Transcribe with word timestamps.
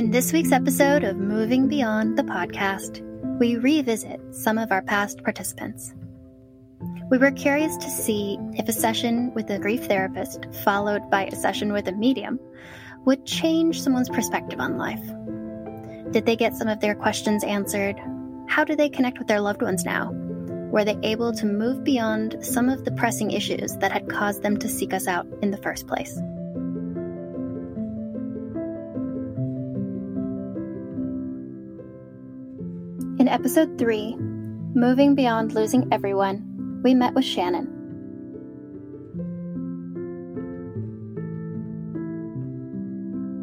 In 0.00 0.10
this 0.10 0.32
week's 0.32 0.50
episode 0.50 1.04
of 1.04 1.18
Moving 1.18 1.68
Beyond 1.68 2.16
the 2.16 2.22
podcast, 2.22 3.02
we 3.38 3.58
revisit 3.58 4.18
some 4.34 4.56
of 4.56 4.72
our 4.72 4.80
past 4.80 5.22
participants. 5.22 5.92
We 7.10 7.18
were 7.18 7.30
curious 7.30 7.76
to 7.76 7.90
see 7.90 8.38
if 8.54 8.66
a 8.66 8.72
session 8.72 9.30
with 9.34 9.50
a 9.50 9.58
grief 9.58 9.84
therapist, 9.84 10.46
followed 10.64 11.10
by 11.10 11.26
a 11.26 11.36
session 11.36 11.70
with 11.70 11.86
a 11.86 11.92
medium, 11.92 12.40
would 13.04 13.26
change 13.26 13.82
someone's 13.82 14.08
perspective 14.08 14.58
on 14.58 14.78
life. 14.78 15.04
Did 16.12 16.24
they 16.24 16.34
get 16.34 16.54
some 16.54 16.68
of 16.68 16.80
their 16.80 16.94
questions 16.94 17.44
answered? 17.44 18.00
How 18.48 18.64
do 18.64 18.74
they 18.74 18.88
connect 18.88 19.18
with 19.18 19.28
their 19.28 19.42
loved 19.42 19.60
ones 19.60 19.84
now? 19.84 20.12
Were 20.72 20.86
they 20.86 20.96
able 21.02 21.34
to 21.34 21.44
move 21.44 21.84
beyond 21.84 22.38
some 22.40 22.70
of 22.70 22.86
the 22.86 22.92
pressing 22.92 23.32
issues 23.32 23.76
that 23.76 23.92
had 23.92 24.08
caused 24.08 24.42
them 24.42 24.56
to 24.60 24.66
seek 24.66 24.94
us 24.94 25.06
out 25.06 25.26
in 25.42 25.50
the 25.50 25.58
first 25.58 25.86
place? 25.86 26.18
Episode 33.30 33.78
3, 33.78 34.16
Moving 34.74 35.14
Beyond 35.14 35.54
Losing 35.54 35.86
Everyone, 35.92 36.80
we 36.82 36.94
met 36.94 37.14
with 37.14 37.24
Shannon. 37.24 37.68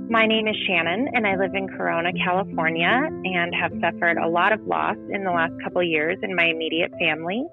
My 0.09 0.25
name 0.25 0.45
is 0.49 0.57
Shannon, 0.67 1.07
and 1.13 1.25
I 1.25 1.37
live 1.37 1.55
in 1.55 1.69
Corona, 1.69 2.11
California, 2.21 3.09
and 3.23 3.55
have 3.55 3.71
suffered 3.79 4.17
a 4.17 4.27
lot 4.27 4.51
of 4.51 4.59
loss 4.67 4.97
in 5.09 5.23
the 5.23 5.31
last 5.31 5.53
couple 5.63 5.81
years 5.81 6.17
in 6.21 6.35
my 6.35 6.47
immediate 6.47 6.91
family. 6.99 7.45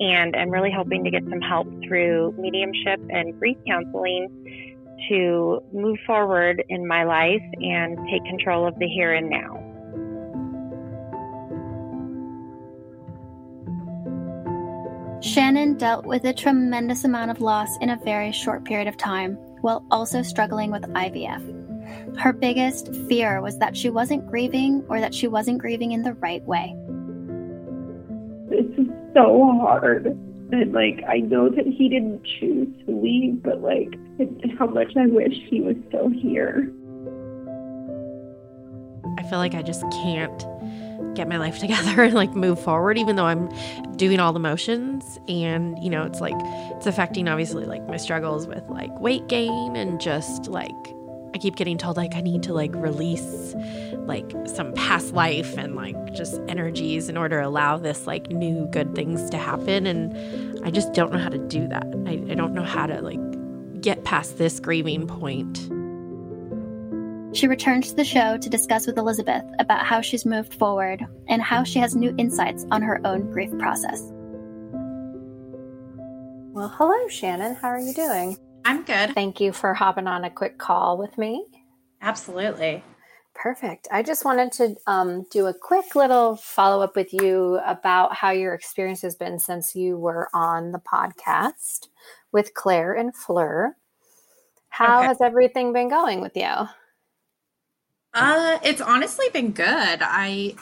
And 0.00 0.34
I'm 0.34 0.48
really 0.48 0.72
hoping 0.74 1.04
to 1.04 1.10
get 1.10 1.24
some 1.28 1.42
help 1.42 1.68
through 1.86 2.34
mediumship 2.38 3.00
and 3.10 3.38
grief 3.38 3.58
counseling 3.66 4.72
to 5.10 5.60
move 5.74 5.98
forward 6.06 6.64
in 6.70 6.86
my 6.86 7.04
life 7.04 7.44
and 7.60 7.98
take 8.10 8.24
control 8.24 8.66
of 8.66 8.78
the 8.78 8.88
here 8.88 9.12
and 9.12 9.28
now. 9.28 9.65
Shannon 15.20 15.76
dealt 15.78 16.06
with 16.06 16.24
a 16.24 16.32
tremendous 16.32 17.04
amount 17.04 17.30
of 17.30 17.40
loss 17.40 17.76
in 17.78 17.90
a 17.90 17.96
very 17.96 18.32
short 18.32 18.64
period 18.64 18.86
of 18.86 18.96
time, 18.96 19.34
while 19.62 19.84
also 19.90 20.22
struggling 20.22 20.70
with 20.70 20.82
IVF. 20.82 22.18
Her 22.18 22.32
biggest 22.32 22.94
fear 23.08 23.40
was 23.40 23.58
that 23.58 23.76
she 23.76 23.90
wasn't 23.90 24.28
grieving 24.28 24.84
or 24.88 25.00
that 25.00 25.14
she 25.14 25.26
wasn't 25.28 25.58
grieving 25.58 25.92
in 25.92 26.02
the 26.02 26.14
right 26.14 26.42
way. 26.42 26.74
This 28.48 28.66
is 28.78 28.86
so 29.14 29.58
hard. 29.60 30.06
And 30.52 30.72
like, 30.72 31.02
I 31.08 31.18
know 31.18 31.48
that 31.48 31.66
he 31.66 31.88
didn't 31.88 32.22
choose 32.38 32.68
to 32.84 32.92
leave, 32.92 33.42
but 33.42 33.60
like, 33.62 33.94
how 34.58 34.66
much 34.66 34.92
I 34.96 35.06
wish 35.06 35.34
he 35.48 35.60
was 35.60 35.76
still 35.88 36.08
here. 36.08 36.70
I 39.18 39.22
feel 39.28 39.38
like 39.38 39.54
I 39.54 39.62
just 39.62 39.82
can't 39.90 40.44
get 41.14 41.28
my 41.28 41.38
life 41.38 41.58
together 41.60 42.02
and 42.02 42.14
like 42.14 42.34
move 42.34 42.60
forward 42.60 42.98
even 42.98 43.16
though 43.16 43.26
I'm 43.26 43.48
doing 43.96 44.20
all 44.20 44.32
the 44.32 44.38
motions 44.38 45.18
and 45.28 45.82
you 45.82 45.90
know 45.90 46.04
it's 46.04 46.20
like 46.20 46.36
it's 46.76 46.86
affecting 46.86 47.28
obviously 47.28 47.64
like 47.64 47.86
my 47.86 47.96
struggles 47.96 48.46
with 48.46 48.64
like 48.68 48.98
weight 49.00 49.26
gain 49.28 49.76
and 49.76 50.00
just 50.00 50.48
like 50.48 50.70
I 51.34 51.38
keep 51.38 51.56
getting 51.56 51.76
told 51.76 51.98
like 51.98 52.14
I 52.14 52.22
need 52.22 52.42
to 52.44 52.54
like 52.54 52.74
release 52.74 53.54
like 54.06 54.30
some 54.46 54.72
past 54.72 55.12
life 55.12 55.58
and 55.58 55.74
like 55.74 56.14
just 56.14 56.40
energies 56.48 57.10
in 57.10 57.16
order 57.18 57.40
to 57.40 57.46
allow 57.46 57.76
this 57.76 58.06
like 58.06 58.30
new 58.30 58.66
good 58.70 58.94
things 58.94 59.28
to 59.30 59.36
happen 59.36 59.86
and 59.86 60.64
I 60.64 60.70
just 60.70 60.94
don't 60.94 61.12
know 61.12 61.18
how 61.18 61.28
to 61.28 61.38
do 61.38 61.68
that. 61.68 61.86
I, 62.06 62.12
I 62.30 62.34
don't 62.34 62.54
know 62.54 62.64
how 62.64 62.86
to 62.86 63.02
like 63.02 63.20
get 63.80 64.04
past 64.04 64.38
this 64.38 64.58
grieving 64.60 65.06
point. 65.06 65.70
She 67.36 67.48
returns 67.48 67.90
to 67.90 67.94
the 67.94 68.02
show 68.04 68.38
to 68.38 68.48
discuss 68.48 68.86
with 68.86 68.96
Elizabeth 68.96 69.44
about 69.58 69.84
how 69.84 70.00
she's 70.00 70.24
moved 70.24 70.54
forward 70.54 71.04
and 71.28 71.42
how 71.42 71.64
she 71.64 71.78
has 71.80 71.94
new 71.94 72.14
insights 72.16 72.64
on 72.70 72.80
her 72.80 72.98
own 73.04 73.30
grief 73.30 73.50
process. 73.58 74.00
Well, 76.54 76.72
hello, 76.78 77.08
Shannon. 77.08 77.54
How 77.54 77.68
are 77.68 77.78
you 77.78 77.92
doing? 77.92 78.38
I'm 78.64 78.84
good. 78.84 79.12
Thank 79.12 79.38
you 79.38 79.52
for 79.52 79.74
hopping 79.74 80.06
on 80.06 80.24
a 80.24 80.30
quick 80.30 80.56
call 80.56 80.96
with 80.96 81.18
me. 81.18 81.44
Absolutely. 82.00 82.82
Perfect. 83.34 83.86
I 83.92 84.02
just 84.02 84.24
wanted 84.24 84.50
to 84.52 84.74
um, 84.86 85.26
do 85.30 85.44
a 85.44 85.52
quick 85.52 85.94
little 85.94 86.36
follow 86.36 86.82
up 86.82 86.96
with 86.96 87.12
you 87.12 87.60
about 87.66 88.14
how 88.14 88.30
your 88.30 88.54
experience 88.54 89.02
has 89.02 89.14
been 89.14 89.38
since 89.38 89.76
you 89.76 89.98
were 89.98 90.30
on 90.32 90.72
the 90.72 90.78
podcast 90.80 91.88
with 92.32 92.54
Claire 92.54 92.94
and 92.94 93.14
Fleur. 93.14 93.76
How 94.70 95.00
Okay. 95.00 95.08
has 95.08 95.20
everything 95.20 95.74
been 95.74 95.90
going 95.90 96.22
with 96.22 96.34
you? 96.34 96.66
Uh, 98.16 98.58
it's 98.62 98.80
honestly 98.80 99.26
been 99.32 99.52
good. 99.52 99.66
I 100.00 100.54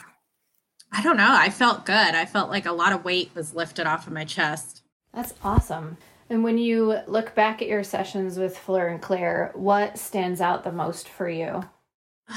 I 0.91 1.01
don't 1.01 1.17
know. 1.17 1.33
I 1.33 1.49
felt 1.49 1.85
good. 1.85 1.93
I 1.95 2.25
felt 2.25 2.49
like 2.49 2.65
a 2.65 2.71
lot 2.71 2.93
of 2.93 3.03
weight 3.03 3.31
was 3.33 3.55
lifted 3.55 3.87
off 3.87 4.07
of 4.07 4.13
my 4.13 4.25
chest. 4.25 4.83
That's 5.13 5.33
awesome. 5.43 5.97
And 6.29 6.43
when 6.43 6.57
you 6.57 6.99
look 7.07 7.33
back 7.35 7.61
at 7.61 7.67
your 7.67 7.83
sessions 7.83 8.37
with 8.37 8.57
Fleur 8.57 8.87
and 8.87 9.01
Claire, 9.01 9.51
what 9.53 9.97
stands 9.97 10.41
out 10.41 10.63
the 10.63 10.71
most 10.71 11.09
for 11.09 11.29
you? 11.29 11.63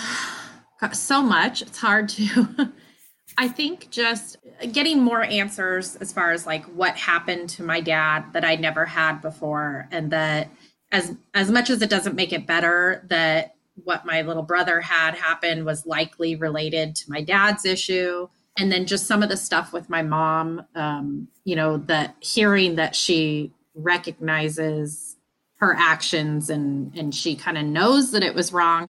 So 0.93 1.25
much. 1.25 1.61
It's 1.61 1.79
hard 1.81 2.09
to 2.11 2.73
I 3.39 3.49
think 3.49 3.91
just 3.91 4.37
getting 4.73 5.03
more 5.03 5.23
answers 5.23 5.97
as 5.97 6.13
far 6.13 6.33
as 6.33 6.47
like 6.47 6.65
what 6.67 6.97
happened 6.97 7.49
to 7.51 7.63
my 7.63 7.81
dad 7.81 8.33
that 8.33 8.45
I 8.45 8.55
never 8.55 8.85
had 8.85 9.21
before 9.21 9.89
and 9.91 10.13
that 10.13 10.51
as 10.93 11.17
as 11.35 11.51
much 11.51 11.69
as 11.69 11.83
it 11.83 11.91
doesn't 11.91 12.15
make 12.15 12.33
it 12.33 12.47
better 12.47 13.05
that 13.09 13.55
what 13.85 14.05
my 14.05 14.23
little 14.23 14.43
brother 14.43 14.81
had 14.81 15.15
happened 15.15 15.65
was 15.65 15.87
likely 15.87 16.37
related 16.37 16.95
to 16.97 17.11
my 17.11 17.23
dad's 17.23 17.65
issue 17.65 18.29
and 18.59 18.73
then 18.73 18.87
just 18.87 19.07
some 19.07 19.23
of 19.23 19.29
the 19.29 19.37
stuff 19.37 19.73
with 19.73 19.89
my 19.89 20.03
mom 20.03 20.65
um, 20.75 21.29
you 21.45 21.57
know 21.57 21.77
that 21.77 22.17
hearing 22.21 22.77
that 22.77 22.95
she 22.95 23.53
recognizes 23.75 25.17
her 25.57 25.75
actions 25.79 26.51
and 26.51 26.97
and 26.97 27.15
she 27.15 27.35
kind 27.37 27.59
of 27.59 27.65
knows 27.65 28.13
that 28.13 28.23
it 28.23 28.35
was 28.35 28.53
wrong 28.53 28.87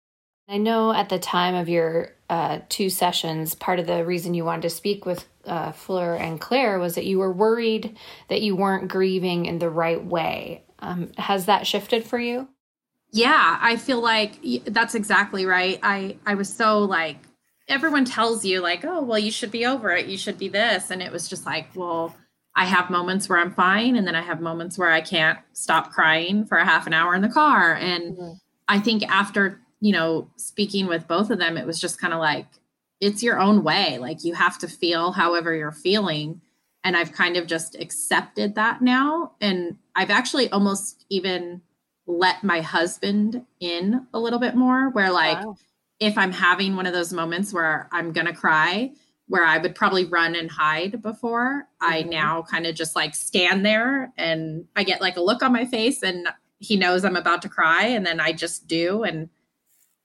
I 0.50 0.58
know 0.58 0.94
at 0.94 1.10
the 1.10 1.20
time 1.20 1.56
of 1.56 1.68
your 1.68 2.14
uh, 2.30 2.60
two 2.70 2.90
sessions, 2.90 3.54
part 3.54 3.80
of 3.80 3.88
the 3.88 4.06
reason 4.06 4.34
you 4.34 4.46
wanted 4.46 4.62
to 4.64 4.70
speak 4.70 5.06
with 5.06 5.26
uh, 5.46 5.74
Fleur 5.74 6.16
and 6.16 6.40
Claire 6.40 6.80
was 6.80 6.96
that 6.96 7.06
you 7.06 7.20
were 7.20 7.32
worried 7.32 7.98
that 8.30 8.42
you 8.42 8.56
weren't 8.56 8.88
grieving 8.88 9.46
in 9.46 9.60
the 9.60 9.70
right 9.70 10.04
way. 10.04 10.64
Um, 10.80 11.12
has 11.18 11.46
that 11.48 11.68
shifted 11.68 12.06
for 12.06 12.20
you? 12.20 12.48
Yeah, 13.12 13.58
I 13.62 13.78
feel 13.78 14.02
like 14.02 14.40
that's 14.66 14.96
exactly 14.96 15.46
right. 15.46 15.80
I 15.82 16.18
I 16.26 16.36
was 16.36 16.54
so 16.54 16.80
like 16.80 17.18
everyone 17.68 18.06
tells 18.06 18.46
you 18.46 18.62
like, 18.62 18.84
"Oh, 18.86 19.02
well 19.02 19.20
you 19.20 19.32
should 19.32 19.52
be 19.52 19.66
over 19.66 19.92
it. 19.92 20.08
You 20.08 20.18
should 20.18 20.38
be 20.38 20.50
this." 20.50 20.92
And 20.92 21.02
it 21.02 21.12
was 21.12 21.28
just 21.28 21.46
like, 21.46 21.68
well, 21.76 22.16
I 22.58 22.66
have 22.66 22.90
moments 22.90 23.30
where 23.30 23.38
I'm 23.38 23.54
fine 23.54 23.96
and 23.96 24.08
then 24.08 24.16
I 24.16 24.24
have 24.24 24.42
moments 24.42 24.80
where 24.80 24.92
I 24.92 25.00
can't 25.00 25.38
stop 25.54 25.92
crying 25.92 26.44
for 26.44 26.58
a 26.58 26.66
half 26.66 26.88
an 26.88 26.94
hour 26.94 27.14
in 27.14 27.22
the 27.22 27.30
car. 27.30 27.76
And 27.76 28.18
mm-hmm. 28.18 28.32
I 28.68 28.80
think 28.80 29.08
after, 29.08 29.62
you 29.80 29.94
know, 29.94 30.32
speaking 30.38 30.88
with 30.88 31.08
both 31.08 31.30
of 31.30 31.38
them, 31.38 31.56
it 31.56 31.68
was 31.68 31.80
just 31.80 32.02
kind 32.02 32.14
of 32.14 32.20
like 32.20 32.48
it's 33.00 33.22
your 33.22 33.40
own 33.40 33.64
way. 33.64 34.00
Like 34.00 34.24
you 34.24 34.34
have 34.34 34.58
to 34.58 34.68
feel 34.68 35.12
however 35.12 35.54
you're 35.54 35.72
feeling. 35.72 36.42
And 36.84 36.98
I've 36.98 37.12
kind 37.12 37.38
of 37.38 37.46
just 37.46 37.76
accepted 37.76 38.56
that 38.56 38.82
now. 38.82 39.34
And 39.40 39.78
I've 39.96 40.10
actually 40.10 40.50
almost 40.50 41.06
even 41.10 41.62
let 42.08 42.44
my 42.44 42.62
husband 42.62 43.46
in 43.60 44.08
a 44.14 44.20
little 44.20 44.40
bit 44.40 44.56
more, 44.56 44.90
where 44.90 45.12
like 45.12 45.38
Wow. 45.40 45.58
if 46.00 46.18
I'm 46.18 46.32
having 46.32 46.76
one 46.76 46.86
of 46.86 46.94
those 46.94 47.12
moments 47.14 47.54
where 47.54 47.90
I'm 47.92 48.14
going 48.14 48.28
to 48.28 48.34
cry, 48.34 48.92
where 49.28 49.44
I 49.44 49.58
would 49.58 49.76
probably 49.76 50.06
run 50.06 50.36
and 50.36 50.50
hide 50.50 51.02
before, 51.02 51.68
I 51.82 52.04
Mhm. 52.04 52.10
now 52.12 52.42
kind 52.44 52.66
of 52.66 52.76
just 52.76 52.96
like 52.96 53.14
stand 53.14 53.66
there 53.66 54.14
and 54.18 54.66
I 54.76 54.84
get 54.84 55.02
like 55.02 55.18
a 55.18 55.22
look 55.22 55.44
on 55.44 55.52
my 55.52 55.66
face 55.66 56.02
and 56.04 56.30
he 56.60 56.78
knows 56.78 57.04
I'm 57.04 57.16
about 57.18 57.42
to 57.44 57.50
cry 57.50 57.84
and 57.88 58.06
then 58.06 58.20
I 58.20 58.32
just 58.32 58.68
do 58.68 59.04
and 59.04 59.30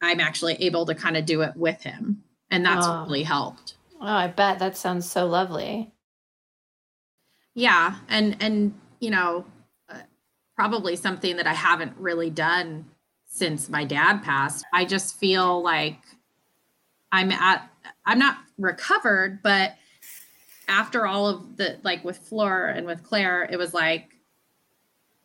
I'm 0.03 0.19
actually 0.21 0.55
able 0.55 0.85
to 0.87 0.95
kind 0.95 1.17
of 1.17 1.25
do 1.25 1.43
it 1.43 1.57
with 1.57 1.83
him. 1.83 2.25
And 2.51 2.65
that's 2.65 2.87
Oh. 2.87 3.05
really 3.07 3.23
helped. 3.23 3.75
Oh, 4.01 4.07
I 4.07 4.27
bet 4.27 4.59
that 4.59 4.77
sounds 4.77 5.09
so 5.09 5.27
lovely. 5.27 5.93
Yeah, 7.55 7.97
and 8.09 8.37
and 8.41 8.75
you 9.01 9.11
know, 9.11 9.45
probably 10.63 10.95
something 10.95 11.39
that 11.39 11.47
I 11.49 11.55
haven't 11.55 11.93
really 11.99 12.31
done 12.31 12.85
since 13.27 13.69
my 13.69 13.85
dad 13.85 14.23
passed. 14.23 14.65
I 14.73 14.85
just 14.85 15.19
feel 15.19 15.61
like 15.61 15.99
I'm 17.11 17.33
at 17.33 17.69
I'm 18.07 18.21
not 18.21 18.37
recovered, 18.59 19.43
but 19.43 19.75
after 20.69 21.05
all 21.05 21.27
of 21.27 21.57
the 21.57 21.81
like 21.83 22.05
with 22.05 22.17
Fleur 22.17 22.69
and 22.69 22.87
with 22.87 23.03
Claire, 23.03 23.49
it 23.51 23.57
was 23.57 23.75
like 23.75 24.15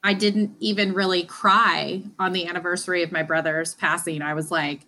I 0.04 0.16
didn't 0.16 0.56
even 0.60 0.95
really 0.95 1.24
cry 1.24 2.01
on 2.18 2.34
the 2.34 2.48
anniversary 2.48 3.04
of 3.04 3.12
my 3.12 3.22
brother's 3.22 3.75
passing. 3.75 4.24
I 4.24 4.34
was 4.34 4.50
like 4.50 4.88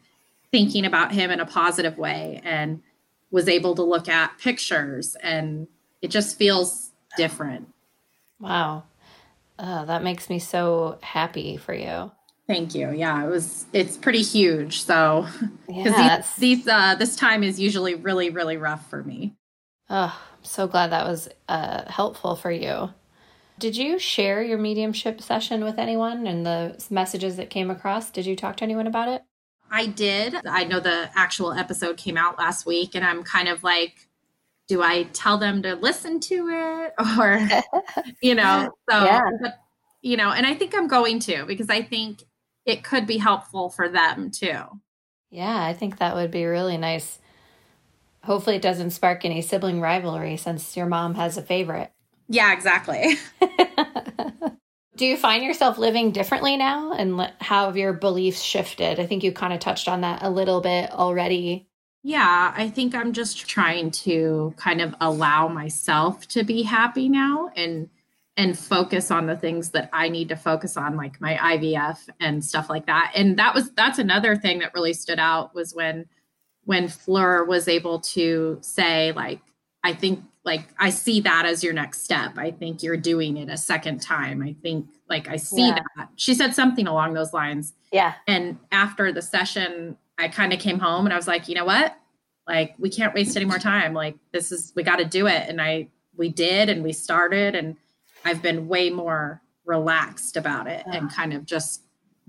thinking 0.49 0.83
about 0.83 1.11
him 1.11 1.29
in 1.29 1.39
a 1.39 1.45
positive 1.45 1.95
way 1.99 2.41
and 2.43 2.81
was 3.29 3.47
able 3.47 3.75
to 3.75 3.83
look 3.83 4.09
at 4.09 4.39
pictures 4.39 5.15
and 5.21 5.67
it 6.01 6.07
just 6.07 6.39
feels 6.39 6.89
different. 7.17 7.67
Wow. 8.39 8.85
Uh, 9.59 9.85
that 9.85 10.01
makes 10.03 10.27
me 10.29 10.39
so 10.39 10.97
happy 11.03 11.57
for 11.57 11.73
you. 11.75 12.11
Thank 12.47 12.73
you. 12.73 12.91
Yeah, 12.91 13.23
it 13.25 13.29
was 13.29 13.67
it's 13.73 13.97
pretty 13.97 14.23
huge. 14.23 14.81
So 14.83 15.27
Yeah, 15.67 16.23
these, 16.27 16.35
these 16.37 16.67
uh 16.67 16.95
this 16.95 17.15
time 17.15 17.43
is 17.43 17.59
usually 17.59 17.95
really, 17.95 18.29
really 18.31 18.57
rough 18.57 18.89
for 18.89 19.03
me. 19.03 19.35
oh, 19.89 20.19
I'm 20.37 20.43
so 20.45 20.67
glad 20.67 20.91
that 20.91 21.05
was 21.07 21.29
uh, 21.47 21.89
helpful 21.91 22.35
for 22.35 22.51
you. 22.51 22.93
Did 23.59 23.75
you 23.77 23.99
share 23.99 24.41
your 24.41 24.57
mediumship 24.57 25.21
session 25.21 25.63
with 25.63 25.77
anyone 25.79 26.27
and 26.27 26.45
the 26.45 26.83
messages 26.89 27.35
that 27.37 27.49
came 27.49 27.69
across? 27.69 28.09
Did 28.11 28.25
you 28.25 28.35
talk 28.35 28.57
to 28.57 28.63
anyone 28.63 28.87
about 28.87 29.09
it? 29.09 29.23
I 29.71 29.85
did. 29.87 30.35
I 30.47 30.63
know 30.63 30.79
the 30.79 31.11
actual 31.15 31.53
episode 31.53 31.97
came 31.97 32.17
out 32.17 32.37
last 32.39 32.65
week, 32.65 32.95
and 32.95 33.05
I'm 33.05 33.23
kind 33.23 33.47
of 33.47 33.63
like, 33.63 34.08
do 34.69 34.81
I 34.83 35.03
tell 35.13 35.37
them 35.37 35.63
to 35.63 35.75
listen 35.75 36.19
to 36.21 36.49
it 36.49 36.93
or, 37.19 37.47
you 38.21 38.35
know, 38.35 38.71
so, 38.89 39.05
Yeah. 39.05 39.21
but, 39.41 39.59
you 40.01 40.17
know, 40.17 40.31
and 40.31 40.45
I 40.45 40.55
think 40.55 40.75
I'm 40.75 40.87
going 40.87 41.19
to 41.21 41.45
because 41.45 41.69
I 41.69 41.81
think 41.83 42.23
it 42.65 42.83
could 42.83 43.07
be 43.07 43.17
helpful 43.17 43.69
for 43.69 43.89
them 43.89 44.31
too. 44.31 44.63
Yeah, 45.31 45.63
I 45.63 45.73
think 45.73 45.97
that 45.97 46.15
would 46.15 46.31
be 46.31 46.45
really 46.45 46.77
nice. 46.77 47.19
Hopefully, 48.23 48.55
it 48.57 48.61
doesn't 48.61 48.91
spark 48.91 49.25
any 49.25 49.41
sibling 49.41 49.81
rivalry 49.81 50.37
since 50.37 50.75
your 50.77 50.85
mom 50.85 51.15
has 51.15 51.37
a 51.37 51.41
favorite. 51.41 51.91
Yeah, 52.27 52.53
exactly. 52.53 53.17
Do 54.97 55.05
you 55.05 55.15
find 55.17 55.43
yourself 55.43 55.77
living 55.77 56.11
differently 56.11 56.57
now 56.57 56.91
and 56.91 57.19
how 57.39 57.67
have 57.67 57.77
your 57.77 57.93
beliefs 57.93 58.41
shifted? 58.41 58.99
I 58.99 59.05
think 59.05 59.23
you 59.23 59.31
kind 59.31 59.53
of 59.53 59.59
touched 59.59 59.87
on 59.87 60.01
that 60.01 60.21
a 60.23 60.29
little 60.29 60.59
bit 60.61 60.91
already. 60.91 61.68
Yeah, 62.03 62.53
I 62.55 62.69
think 62.69 62.95
I'm 62.95 63.11
just 63.11 63.45
trying 63.47 63.91
to 63.91 64.53
kind 64.57 64.81
of 64.81 64.95
allow 65.01 65.47
myself 65.49 66.27
to 66.29 66.43
be 66.43 66.63
happy 66.63 67.09
now 67.09 67.49
and 67.55 67.89
and 68.37 68.57
focus 68.57 69.11
on 69.11 69.27
the 69.27 69.35
things 69.35 69.71
that 69.71 69.89
I 69.91 70.07
need 70.07 70.29
to 70.29 70.37
focus 70.37 70.77
on 70.77 70.95
like 70.95 71.19
my 71.19 71.33
IVF 71.35 72.07
and 72.21 72.43
stuff 72.43 72.69
like 72.69 72.85
that. 72.85 73.11
And 73.13 73.37
that 73.37 73.53
was 73.53 73.71
that's 73.71 73.99
another 73.99 74.37
thing 74.37 74.59
that 74.59 74.73
really 74.73 74.93
stood 74.93 75.19
out 75.19 75.53
was 75.53 75.75
when 75.75 76.05
when 76.63 76.87
Fleur 76.87 77.43
was 77.43 77.67
able 77.67 77.99
to 77.99 78.57
say 78.61 79.11
like 79.11 79.41
I 79.83 79.93
think 79.93 80.23
like 80.45 80.69
I 80.79 80.89
see 80.91 81.19
that 81.21 81.45
as 81.45 81.65
your 81.65 81.73
next 81.73 82.03
step. 82.05 82.37
I 82.37 82.51
think 82.51 82.81
you're 82.81 82.95
doing 82.95 83.35
it 83.35 83.49
a 83.49 83.57
second 83.57 84.01
time. 84.01 84.41
I 84.41 84.55
think 84.61 84.87
like 85.09 85.27
I 85.27 85.35
see 85.35 85.67
Yeah. 85.67 85.79
that. 85.97 86.09
She 86.15 86.33
said 86.33 86.55
something 86.55 86.87
along 86.87 87.13
those 87.15 87.33
lines 87.33 87.73
Yeah. 87.91 88.13
and 88.25 88.57
after 88.71 89.11
the 89.11 89.21
session 89.21 89.97
i 90.19 90.27
kind 90.27 90.53
of 90.53 90.59
came 90.59 90.77
home 90.79 91.05
and 91.05 91.13
i 91.13 91.15
was 91.17 91.27
like 91.27 91.47
you 91.47 91.55
know 91.55 91.65
what? 91.65 91.95
Like 92.47 92.73
we 92.79 92.89
can't 92.89 93.13
waste 93.13 93.35
any 93.37 93.45
more 93.45 93.59
time. 93.59 93.93
Like 93.93 94.15
this 94.31 94.51
is 94.51 94.73
we 94.75 94.81
got 94.83 94.97
to 94.97 95.05
do 95.05 95.27
it. 95.27 95.47
And 95.49 95.61
i 95.61 95.87
we 96.17 96.29
did 96.29 96.67
and 96.69 96.83
we 96.83 96.93
started 96.93 97.55
and 97.55 97.75
i've 98.25 98.41
been 98.41 98.67
way 98.67 98.89
more 98.89 99.41
relaxed 99.65 100.35
about 100.35 100.65
it 100.67 100.83
and 100.87 101.11
kind 101.13 101.31
of 101.33 101.45
just 101.45 101.83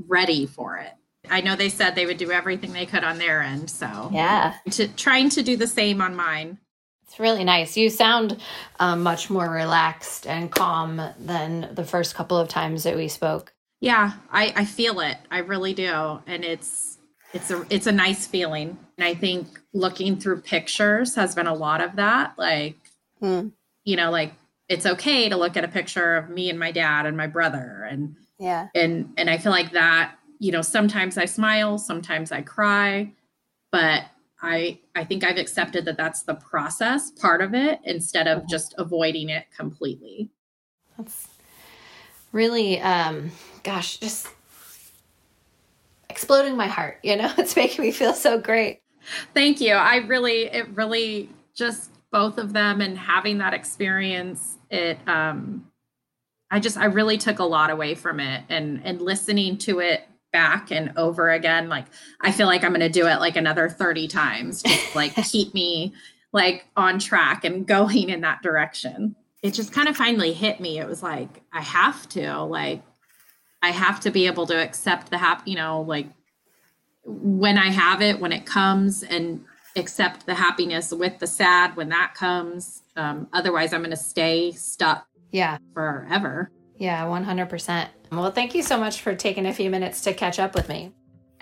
ready 0.08 0.44
for 0.46 0.76
it. 0.76 0.92
I 1.30 1.40
know 1.40 1.56
they 1.56 1.68
said 1.70 1.94
they 1.94 2.04
would 2.06 2.18
do 2.18 2.30
everything 2.30 2.72
they 2.72 2.84
could 2.86 3.02
on 3.04 3.18
their 3.18 3.40
end 3.42 3.70
so 3.70 4.10
Yeah. 4.12 4.54
to 4.72 4.88
trying 4.88 5.30
to 5.30 5.42
do 5.42 5.56
the 5.56 5.66
same 5.66 6.00
on 6.02 6.14
mine. 6.14 6.58
It's 7.06 7.18
really 7.18 7.42
nice. 7.44 7.76
You 7.76 7.88
sound 7.90 8.36
um, 8.78 9.02
much 9.02 9.30
more 9.30 9.48
relaxed 9.50 10.26
and 10.26 10.50
calm 10.50 11.00
than 11.18 11.70
the 11.74 11.84
first 11.84 12.14
couple 12.14 12.36
of 12.36 12.48
times 12.48 12.82
that 12.84 12.94
we 12.96 13.08
spoke. 13.08 13.52
yeah 13.80 14.12
i 14.30 14.52
i 14.54 14.64
feel 14.66 15.00
it. 15.00 15.16
I 15.30 15.38
really 15.38 15.72
do. 15.74 16.20
And 16.26 16.44
it's 16.44 16.89
it's 17.32 17.50
a 17.50 17.64
it's 17.70 17.86
a 17.86 17.92
nice 17.92 18.26
feeling 18.26 18.76
and 18.98 19.04
i 19.04 19.14
think 19.14 19.60
looking 19.72 20.16
through 20.18 20.40
pictures 20.40 21.14
has 21.14 21.34
been 21.34 21.46
a 21.46 21.54
lot 21.54 21.80
of 21.80 21.96
that 21.96 22.34
like 22.38 22.76
Hmm. 23.20 23.48
you 23.84 23.96
know 23.96 24.10
like 24.10 24.32
it's 24.68 24.86
okay 24.86 25.28
to 25.28 25.36
look 25.36 25.56
at 25.56 25.64
a 25.64 25.68
picture 25.68 26.16
of 26.16 26.30
me 26.30 26.48
and 26.48 26.58
my 26.58 26.72
dad 26.72 27.04
and 27.06 27.16
my 27.16 27.26
brother 27.26 27.86
and 27.90 28.16
Yeah. 28.38 28.68
and 28.74 29.12
and 29.16 29.28
i 29.28 29.36
feel 29.38 29.52
like 29.52 29.72
that 29.72 30.14
you 30.38 30.52
know 30.52 30.62
sometimes 30.62 31.18
i 31.18 31.24
smile 31.26 31.76
sometimes 31.78 32.32
i 32.32 32.40
cry 32.40 33.12
but 33.70 34.04
i 34.42 34.78
i 34.94 35.04
think 35.04 35.22
i've 35.22 35.36
accepted 35.36 35.84
that 35.84 35.98
that's 35.98 36.22
the 36.22 36.34
process 36.34 37.10
part 37.10 37.42
of 37.42 37.54
it 37.54 37.78
instead 37.84 38.26
of 38.26 38.48
just 38.48 38.74
avoiding 38.78 39.28
it 39.28 39.44
completely 39.54 40.30
That's 40.96 41.28
really, 42.32 42.80
um, 42.80 43.32
gosh, 43.64 43.96
just 43.98 44.28
exploding 46.20 46.54
my 46.54 46.66
heart. 46.66 46.98
You 47.02 47.16
know, 47.16 47.32
it's 47.38 47.56
making 47.56 47.82
me 47.82 47.92
feel 47.92 48.12
so 48.12 48.38
great. 48.38 48.82
Thank 49.32 49.60
you. 49.60 49.72
I 49.72 49.96
really, 49.96 50.42
it 50.42 50.68
really 50.74 51.30
just 51.54 51.90
both 52.12 52.36
of 52.38 52.52
them 52.52 52.80
and 52.80 52.98
having 52.98 53.38
that 53.38 53.54
experience, 53.54 54.58
it, 54.68 54.98
um, 55.08 55.66
I 56.50 56.60
just, 56.60 56.76
I 56.76 56.86
really 56.86 57.16
took 57.16 57.38
a 57.38 57.44
lot 57.44 57.70
away 57.70 57.94
from 57.94 58.20
it 58.20 58.44
and, 58.48 58.82
and 58.84 59.00
listening 59.00 59.56
to 59.58 59.78
it 59.78 60.02
back 60.32 60.70
and 60.70 60.92
over 60.96 61.30
again. 61.30 61.68
Like, 61.68 61.86
I 62.20 62.32
feel 62.32 62.46
like 62.46 62.64
I'm 62.64 62.72
going 62.72 62.80
to 62.80 62.88
do 62.88 63.06
it 63.06 63.20
like 63.20 63.36
another 63.36 63.68
30 63.68 64.08
times, 64.08 64.62
just 64.62 64.94
like 64.94 65.14
keep 65.24 65.54
me 65.54 65.94
like 66.32 66.66
on 66.76 66.98
track 66.98 67.44
and 67.44 67.66
going 67.66 68.10
in 68.10 68.20
that 68.20 68.42
direction. 68.42 69.16
It 69.42 69.54
just 69.54 69.72
kind 69.72 69.88
of 69.88 69.96
finally 69.96 70.34
hit 70.34 70.60
me. 70.60 70.78
It 70.78 70.86
was 70.86 71.02
like, 71.02 71.42
I 71.52 71.62
have 71.62 72.06
to, 72.10 72.42
like, 72.42 72.82
I 73.62 73.70
have 73.70 74.00
to 74.00 74.10
be 74.10 74.26
able 74.26 74.46
to 74.46 74.56
accept 74.56 75.10
the 75.10 75.18
hap, 75.18 75.46
you 75.46 75.54
know, 75.56 75.82
like 75.82 76.06
when 77.04 77.58
I 77.58 77.68
have 77.70 78.02
it, 78.02 78.20
when 78.20 78.32
it 78.32 78.46
comes, 78.46 79.02
and 79.02 79.44
accept 79.76 80.26
the 80.26 80.34
happiness 80.34 80.92
with 80.92 81.18
the 81.18 81.26
sad 81.26 81.76
when 81.76 81.88
that 81.90 82.14
comes. 82.14 82.82
Um, 82.96 83.28
otherwise, 83.32 83.72
I'm 83.72 83.80
going 83.80 83.90
to 83.90 83.96
stay 83.96 84.52
stuck 84.52 85.06
Yeah. 85.30 85.58
forever. 85.74 86.50
Yeah, 86.76 87.04
100%. 87.04 87.88
Well, 88.10 88.30
thank 88.32 88.54
you 88.54 88.62
so 88.62 88.78
much 88.78 89.00
for 89.00 89.14
taking 89.14 89.46
a 89.46 89.52
few 89.52 89.70
minutes 89.70 90.00
to 90.02 90.14
catch 90.14 90.38
up 90.38 90.54
with 90.54 90.68
me. 90.68 90.92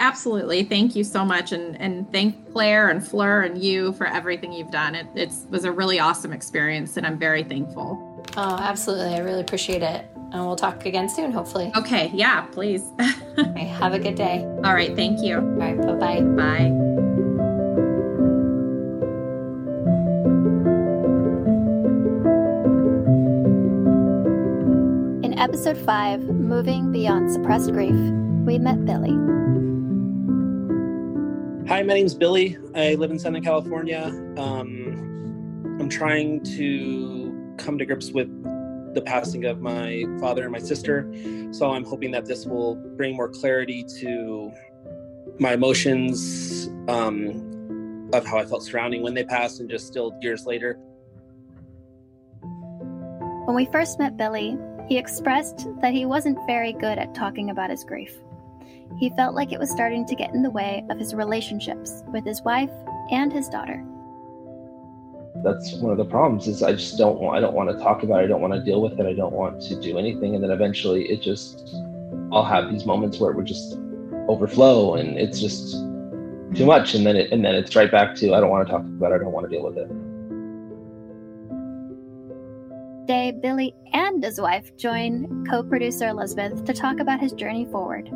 Absolutely. 0.00 0.62
Thank 0.64 0.94
you 0.94 1.02
so 1.04 1.24
much. 1.24 1.52
And, 1.52 1.80
and 1.80 2.10
thank 2.12 2.52
Claire 2.52 2.88
and 2.90 3.04
Fleur 3.04 3.42
and 3.42 3.62
you 3.62 3.92
for 3.94 4.06
everything 4.06 4.52
you've 4.52 4.70
done. 4.70 4.94
It 4.94 5.06
it's, 5.14 5.46
was 5.50 5.64
a 5.64 5.72
really 5.72 5.98
awesome 5.98 6.32
experience, 6.32 6.96
and 6.96 7.06
I'm 7.06 7.18
very 7.18 7.42
thankful. 7.42 8.24
Oh, 8.36 8.56
absolutely. 8.60 9.14
I 9.14 9.18
really 9.18 9.40
appreciate 9.40 9.82
it. 9.82 10.06
And 10.30 10.46
we'll 10.46 10.56
talk 10.56 10.84
again 10.84 11.08
soon, 11.08 11.32
hopefully. 11.32 11.72
Okay. 11.76 12.10
Yeah, 12.14 12.42
please. 12.42 12.84
Okay, 13.38 13.66
have 13.66 13.94
a 13.94 14.00
good 14.00 14.16
day. 14.16 14.44
All 14.64 14.74
right. 14.74 14.96
Thank 14.96 15.22
you. 15.22 15.36
All 15.36 15.42
right, 15.42 15.78
bye 15.78 15.92
bye. 15.94 16.20
Bye. 16.22 16.74
In 25.22 25.38
episode 25.38 25.78
5, 25.78 26.22
Moving 26.24 26.90
Beyond 26.90 27.30
Suppressed 27.30 27.70
Grief, 27.70 27.94
we 28.44 28.58
met 28.58 28.84
Billy. 28.84 29.14
Hi, 31.68 31.82
my 31.82 31.94
name's 31.94 32.14
Billy. 32.14 32.56
I 32.74 32.94
live 32.94 33.12
in 33.12 33.20
Southern 33.20 33.44
California. 33.44 34.06
Um, 34.36 35.76
I'm 35.78 35.88
trying 35.88 36.42
to 36.56 37.54
come 37.56 37.78
to 37.78 37.86
grips 37.86 38.10
with 38.10 38.28
the 38.94 39.02
passing 39.02 39.44
of 39.44 39.60
my 39.60 40.04
father 40.20 40.42
and 40.42 40.52
my 40.52 40.58
sister. 40.58 41.10
So 41.52 41.70
I'm 41.70 41.84
hoping 41.84 42.10
that 42.12 42.26
this 42.26 42.46
will 42.46 42.74
bring 42.96 43.16
more 43.16 43.28
clarity 43.28 43.84
to 44.00 44.52
my 45.38 45.52
emotions 45.52 46.68
um, 46.88 48.10
of 48.12 48.26
how 48.26 48.38
I 48.38 48.44
felt 48.44 48.64
surrounding 48.64 49.02
when 49.02 49.14
they 49.14 49.24
passed 49.24 49.60
and 49.60 49.68
just 49.68 49.86
still 49.86 50.16
years 50.20 50.46
later. 50.46 50.78
When 53.44 53.56
we 53.56 53.66
first 53.66 53.98
met 53.98 54.16
Billy, 54.16 54.56
he 54.88 54.98
expressed 54.98 55.66
that 55.80 55.92
he 55.92 56.06
wasn't 56.06 56.38
very 56.46 56.72
good 56.72 56.98
at 56.98 57.14
talking 57.14 57.50
about 57.50 57.70
his 57.70 57.84
grief. 57.84 58.14
He 58.98 59.10
felt 59.10 59.34
like 59.34 59.52
it 59.52 59.58
was 59.58 59.70
starting 59.70 60.06
to 60.06 60.14
get 60.14 60.34
in 60.34 60.42
the 60.42 60.50
way 60.50 60.84
of 60.90 60.98
his 60.98 61.14
relationships 61.14 62.02
with 62.08 62.24
his 62.24 62.42
wife 62.42 62.70
and 63.10 63.32
his 63.32 63.48
daughter. 63.48 63.84
That's 65.42 65.74
one 65.74 65.92
of 65.92 65.98
the 65.98 66.04
problems 66.04 66.48
is 66.48 66.62
I 66.62 66.72
just 66.72 66.98
don't 66.98 67.20
want 67.20 67.36
I 67.36 67.40
don't 67.40 67.54
want 67.54 67.70
to 67.70 67.76
talk 67.76 68.02
about 68.02 68.20
it. 68.20 68.24
I 68.24 68.26
don't 68.26 68.40
want 68.40 68.54
to 68.54 68.62
deal 68.62 68.82
with 68.82 68.98
it. 68.98 69.06
I 69.06 69.12
don't 69.12 69.32
want 69.32 69.60
to 69.62 69.80
do 69.80 69.98
anything. 69.98 70.34
And 70.34 70.42
then 70.42 70.50
eventually 70.50 71.08
it 71.10 71.22
just 71.22 71.74
I'll 72.32 72.44
have 72.44 72.70
these 72.70 72.84
moments 72.84 73.18
where 73.18 73.30
it 73.30 73.36
would 73.36 73.46
just 73.46 73.78
overflow 74.28 74.94
and 74.94 75.18
it's 75.18 75.40
just 75.40 75.72
too 76.54 76.66
much 76.66 76.94
and 76.94 77.06
then 77.06 77.16
it 77.16 77.30
and 77.30 77.44
then 77.44 77.54
it's 77.54 77.76
right 77.76 77.90
back 77.90 78.16
to 78.16 78.34
I 78.34 78.40
don't 78.40 78.50
want 78.50 78.66
to 78.66 78.72
talk 78.72 78.82
about 78.82 79.12
it, 79.12 79.16
I 79.16 79.18
don't 79.18 79.32
want 79.32 79.48
to 79.48 79.56
deal 79.56 79.64
with 79.64 79.78
it. 79.78 79.88
Today, 83.06 83.32
Billy 83.40 83.74
and 83.94 84.22
his 84.22 84.38
wife 84.38 84.76
join 84.76 85.46
co 85.48 85.62
producer 85.62 86.08
Elizabeth 86.08 86.64
to 86.64 86.74
talk 86.74 87.00
about 87.00 87.20
his 87.20 87.32
journey 87.32 87.64
forward. 87.64 88.10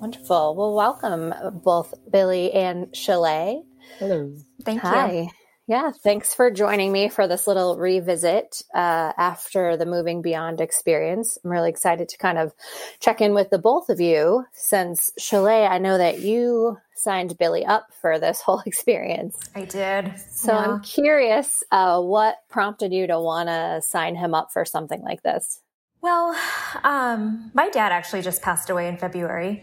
Wonderful. 0.00 0.56
Well, 0.56 0.74
welcome 0.74 1.32
both 1.62 1.94
Billy 2.10 2.50
and 2.52 2.88
Chalet. 2.92 3.62
Hello. 3.98 4.34
Thank 4.64 4.82
Hi. 4.82 5.12
you. 5.12 5.28
Yeah, 5.68 5.92
thanks 6.02 6.34
for 6.34 6.50
joining 6.50 6.90
me 6.90 7.08
for 7.08 7.28
this 7.28 7.46
little 7.46 7.78
revisit 7.78 8.62
uh, 8.74 9.12
after 9.16 9.76
the 9.76 9.86
Moving 9.86 10.20
Beyond 10.20 10.60
experience. 10.60 11.38
I'm 11.44 11.50
really 11.50 11.70
excited 11.70 12.08
to 12.08 12.18
kind 12.18 12.36
of 12.36 12.52
check 12.98 13.20
in 13.20 13.32
with 13.32 13.50
the 13.50 13.58
both 13.58 13.88
of 13.88 14.00
you 14.00 14.44
since 14.52 15.10
Chalet, 15.18 15.64
I 15.66 15.78
know 15.78 15.98
that 15.98 16.18
you 16.18 16.78
signed 16.96 17.38
Billy 17.38 17.64
up 17.64 17.86
for 18.00 18.18
this 18.18 18.40
whole 18.40 18.60
experience. 18.66 19.38
I 19.54 19.64
did. 19.64 20.12
So 20.30 20.52
Yeah. 20.52 20.58
I'm 20.58 20.80
curious 20.82 21.62
uh, 21.70 22.02
what 22.02 22.38
prompted 22.50 22.92
you 22.92 23.06
to 23.06 23.20
want 23.20 23.48
to 23.48 23.82
sign 23.82 24.16
him 24.16 24.34
up 24.34 24.50
for 24.52 24.64
something 24.64 25.00
like 25.02 25.22
this? 25.22 25.60
Well, 26.00 26.36
um, 26.82 27.52
my 27.54 27.70
dad 27.70 27.92
actually 27.92 28.22
just 28.22 28.42
passed 28.42 28.68
away 28.68 28.88
in 28.88 28.96
February, 28.96 29.62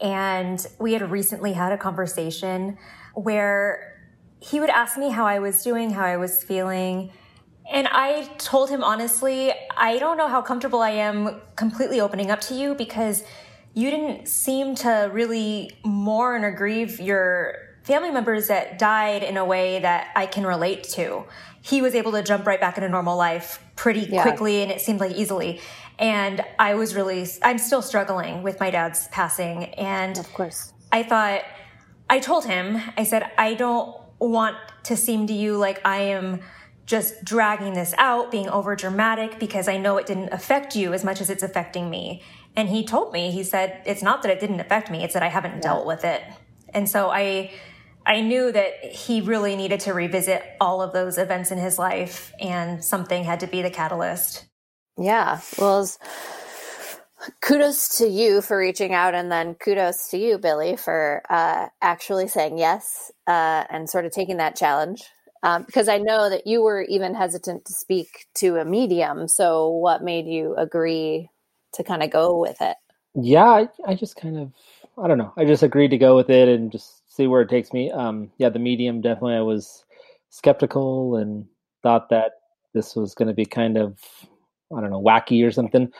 and 0.00 0.64
we 0.78 0.92
had 0.92 1.10
recently 1.10 1.52
had 1.52 1.72
a 1.72 1.76
conversation 1.76 2.78
where 3.14 3.96
he 4.40 4.60
would 4.60 4.70
ask 4.70 4.96
me 4.96 5.10
how 5.10 5.26
I 5.26 5.38
was 5.38 5.62
doing, 5.62 5.90
how 5.90 6.04
I 6.04 6.16
was 6.16 6.42
feeling. 6.42 7.10
And 7.70 7.86
I 7.88 8.24
told 8.38 8.70
him 8.70 8.82
honestly, 8.82 9.52
I 9.76 9.98
don't 9.98 10.16
know 10.16 10.28
how 10.28 10.42
comfortable 10.42 10.80
I 10.80 10.90
am 10.90 11.40
completely 11.56 12.00
opening 12.00 12.30
up 12.30 12.40
to 12.42 12.54
you 12.54 12.74
because 12.74 13.22
you 13.74 13.90
didn't 13.90 14.26
seem 14.28 14.74
to 14.76 15.10
really 15.12 15.70
mourn 15.84 16.42
or 16.42 16.50
grieve 16.50 16.98
your 17.00 17.54
family 17.84 18.10
members 18.10 18.48
that 18.48 18.78
died 18.78 19.22
in 19.22 19.36
a 19.36 19.44
way 19.44 19.78
that 19.80 20.08
I 20.16 20.26
can 20.26 20.44
relate 20.46 20.84
to. 20.94 21.24
He 21.62 21.80
was 21.82 21.94
able 21.94 22.12
to 22.12 22.22
jump 22.22 22.46
right 22.46 22.60
back 22.60 22.76
into 22.76 22.88
normal 22.88 23.16
life 23.16 23.62
pretty 23.76 24.00
Yeah. 24.00 24.22
quickly 24.22 24.62
and 24.62 24.70
it 24.72 24.80
seemed 24.80 25.00
like 25.00 25.12
easily. 25.12 25.60
And 25.98 26.42
I 26.58 26.74
was 26.74 26.94
really, 26.94 27.26
I'm 27.42 27.58
still 27.58 27.82
struggling 27.82 28.42
with 28.42 28.58
my 28.58 28.70
dad's 28.70 29.06
passing. 29.08 29.66
And 29.74 30.18
Of 30.18 30.32
course. 30.32 30.72
I 30.90 31.02
thought, 31.02 31.42
I 32.10 32.18
told 32.18 32.44
him, 32.44 32.82
I 32.98 33.04
said, 33.04 33.30
I 33.38 33.54
don't 33.54 33.96
want 34.18 34.56
to 34.82 34.96
seem 34.96 35.28
to 35.28 35.32
you 35.32 35.56
like 35.56 35.80
I 35.86 35.98
am 35.98 36.40
just 36.84 37.24
dragging 37.24 37.72
this 37.72 37.94
out, 37.98 38.32
being 38.32 38.48
over 38.48 38.74
dramatic, 38.74 39.38
because 39.38 39.68
I 39.68 39.76
know 39.78 39.96
it 39.96 40.06
didn't 40.06 40.32
affect 40.32 40.74
you 40.74 40.92
as 40.92 41.04
much 41.04 41.20
as 41.20 41.30
it's 41.30 41.44
affecting 41.44 41.88
me. 41.88 42.22
And 42.56 42.68
he 42.68 42.84
told 42.84 43.12
me, 43.12 43.30
he 43.30 43.44
said, 43.44 43.80
it's 43.86 44.02
not 44.02 44.22
that 44.22 44.32
it 44.32 44.40
didn't 44.40 44.58
affect 44.58 44.90
me, 44.90 45.04
it's 45.04 45.14
that 45.14 45.22
I 45.22 45.28
haven't 45.28 45.62
dealt 45.62 45.86
with 45.86 46.04
it. 46.04 46.20
And 46.74 46.88
so 46.88 47.08
I, 47.10 47.52
I 48.04 48.20
knew 48.22 48.50
that 48.50 48.84
he 48.84 49.20
really 49.20 49.54
needed 49.54 49.78
to 49.80 49.94
revisit 49.94 50.42
all 50.60 50.82
of 50.82 50.92
those 50.92 51.16
events 51.16 51.52
in 51.52 51.58
his 51.58 51.78
life, 51.78 52.32
and 52.40 52.84
something 52.84 53.22
had 53.22 53.38
to 53.40 53.46
be 53.46 53.62
the 53.62 53.70
catalyst. 53.70 54.46
Yeah. 54.98 55.40
Well, 55.58 55.88
kudos 57.40 57.98
to 57.98 58.06
you 58.06 58.40
for 58.42 58.58
reaching 58.58 58.92
out, 58.94 59.14
and 59.14 59.30
then 59.30 59.54
kudos 59.54 60.08
to 60.08 60.18
you, 60.18 60.38
Billy, 60.38 60.76
for 60.76 61.22
uh, 61.30 61.68
actually 61.82 62.28
saying 62.28 62.58
yes 62.58 63.10
uh, 63.26 63.64
and 63.70 63.88
sort 63.88 64.04
of 64.04 64.12
taking 64.12 64.38
that 64.38 64.56
challenge. 64.56 65.02
Um, 65.42 65.64
because 65.64 65.88
I 65.88 65.96
know 65.98 66.28
that 66.28 66.46
you 66.46 66.62
were 66.62 66.82
even 66.82 67.14
hesitant 67.14 67.64
to 67.64 67.72
speak 67.72 68.26
to 68.36 68.56
a 68.56 68.64
medium. 68.64 69.26
So, 69.26 69.68
what 69.68 70.02
made 70.02 70.26
you 70.26 70.54
agree 70.56 71.30
to 71.74 71.82
kind 71.82 72.02
of 72.02 72.10
go 72.10 72.38
with 72.38 72.60
it? 72.60 72.76
Yeah, 73.14 73.46
I, 73.46 73.68
I 73.86 73.94
just 73.94 74.16
kind 74.16 74.38
of 74.38 74.52
I 75.02 75.08
don't 75.08 75.18
know. 75.18 75.32
I 75.36 75.44
just 75.44 75.62
agreed 75.62 75.88
to 75.88 75.98
go 75.98 76.14
with 76.14 76.28
it 76.30 76.48
and 76.48 76.70
just 76.70 77.02
see 77.10 77.26
where 77.26 77.40
it 77.40 77.48
takes 77.48 77.72
me. 77.72 77.90
Um, 77.90 78.30
yeah, 78.38 78.50
the 78.50 78.58
medium 78.58 79.00
definitely 79.00 79.36
I 79.36 79.40
was 79.40 79.84
skeptical 80.28 81.16
and 81.16 81.46
thought 81.82 82.10
that 82.10 82.32
this 82.74 82.94
was 82.94 83.14
going 83.14 83.28
to 83.28 83.34
be 83.34 83.46
kind 83.46 83.78
of 83.78 83.98
I 84.76 84.80
don't 84.80 84.90
know 84.90 85.02
wacky 85.02 85.44
or 85.46 85.50
something, 85.50 85.90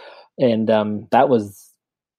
and 0.40 0.68
um, 0.68 1.06
that 1.12 1.28
was 1.28 1.70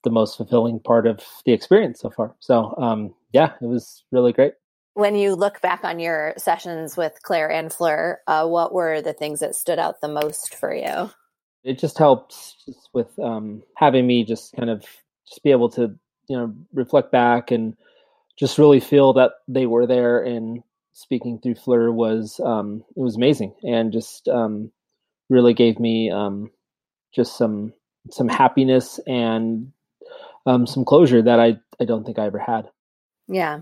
the 0.04 0.10
most 0.10 0.38
fulfilling 0.38 0.80
part 0.80 1.06
of 1.06 1.20
the 1.46 1.52
experience 1.52 2.00
so 2.00 2.10
far. 2.10 2.36
So 2.40 2.74
um, 2.78 3.14
yeah, 3.34 3.54
it 3.62 3.66
was 3.66 4.04
really 4.12 4.32
great. 4.32 4.54
When 4.94 5.16
you 5.16 5.36
look 5.36 5.62
back 5.62 5.84
on 5.84 6.00
your 6.00 6.34
sessions 6.38 6.96
with 6.96 7.20
Claire 7.24 7.52
and 7.52 7.72
Fleur, 7.72 8.20
uh, 8.28 8.48
what 8.48 8.74
were 8.74 9.02
the 9.02 9.14
things 9.14 9.40
that 9.40 9.56
stood 9.56 9.80
out 9.80 10.02
the 10.02 10.08
most 10.08 10.56
for 10.56 10.74
you? 10.74 11.12
it 11.64 11.80
just 11.80 11.98
helped 11.98 12.56
just 12.66 12.90
with 12.94 13.18
um, 13.20 13.64
having 13.76 14.06
me 14.06 14.24
just 14.24 14.54
kind 14.56 14.70
of 14.70 14.82
just 15.28 15.44
be 15.44 15.52
able 15.52 15.70
to 15.70 15.96
you 16.28 16.38
know 16.38 16.54
reflect 16.74 17.12
back 17.12 17.52
and 17.52 17.76
just 18.40 18.58
really 18.58 18.80
feel 18.80 19.14
that 19.14 19.32
they 19.48 19.66
were 19.66 19.86
there 19.86 20.24
and 20.24 20.64
speaking 20.94 21.40
through 21.40 21.56
Fleur 21.56 21.92
was 21.92 22.40
um, 22.44 22.84
it 22.96 23.00
was 23.00 23.16
amazing 23.16 23.54
and 23.64 23.92
just 23.92 24.28
um, 24.28 24.72
really 25.30 25.54
gave 25.54 25.80
me 25.80 26.10
um, 26.10 26.50
just 27.14 27.38
some 27.38 27.74
some 28.10 28.28
happiness 28.28 29.00
and 29.06 29.72
um, 30.46 30.66
some 30.66 30.86
closure 30.86 31.22
that 31.22 31.40
I 31.40 31.58
I 31.80 31.86
don't 31.86 32.06
think 32.06 32.20
I 32.20 32.26
ever 32.26 32.40
had. 32.40 32.70
Yeah. 33.28 33.62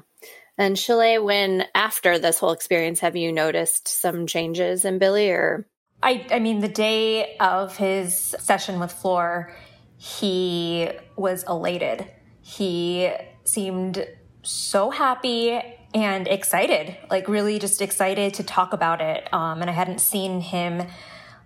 And 0.58 0.77
Chalet, 0.77 1.19
when 1.19 1.65
after 1.74 2.19
this 2.19 2.39
whole 2.39 2.51
experience, 2.51 3.00
have 3.00 3.15
you 3.15 3.31
noticed 3.31 3.88
some 3.88 4.27
changes 4.27 4.84
in 4.84 5.00
Billy 5.00 5.29
or? 5.29 5.65
I, 6.03 6.25
I 6.31 6.39
mean, 6.39 6.60
the 6.60 6.67
day 6.67 7.38
of 7.38 7.77
his 7.77 8.36
session 8.39 8.79
with 8.79 8.91
Fleur, 8.91 9.53
he 9.98 10.89
was 11.15 11.43
elated. 11.43 12.10
He 12.41 13.12
seemed 13.43 14.05
so 14.43 14.89
happy 14.89 15.62
and 15.93 16.27
excited, 16.27 16.96
like 17.10 17.27
really 17.27 17.60
just 17.60 17.81
excited 17.81 18.34
to 18.36 18.43
talk 18.43 18.74
about 18.74 19.01
it. 19.01 19.34
Um, 19.34 19.62
and 19.62 19.69
I 19.69 19.74
hadn't 19.74 20.00
seen 20.00 20.41
him 20.41 20.84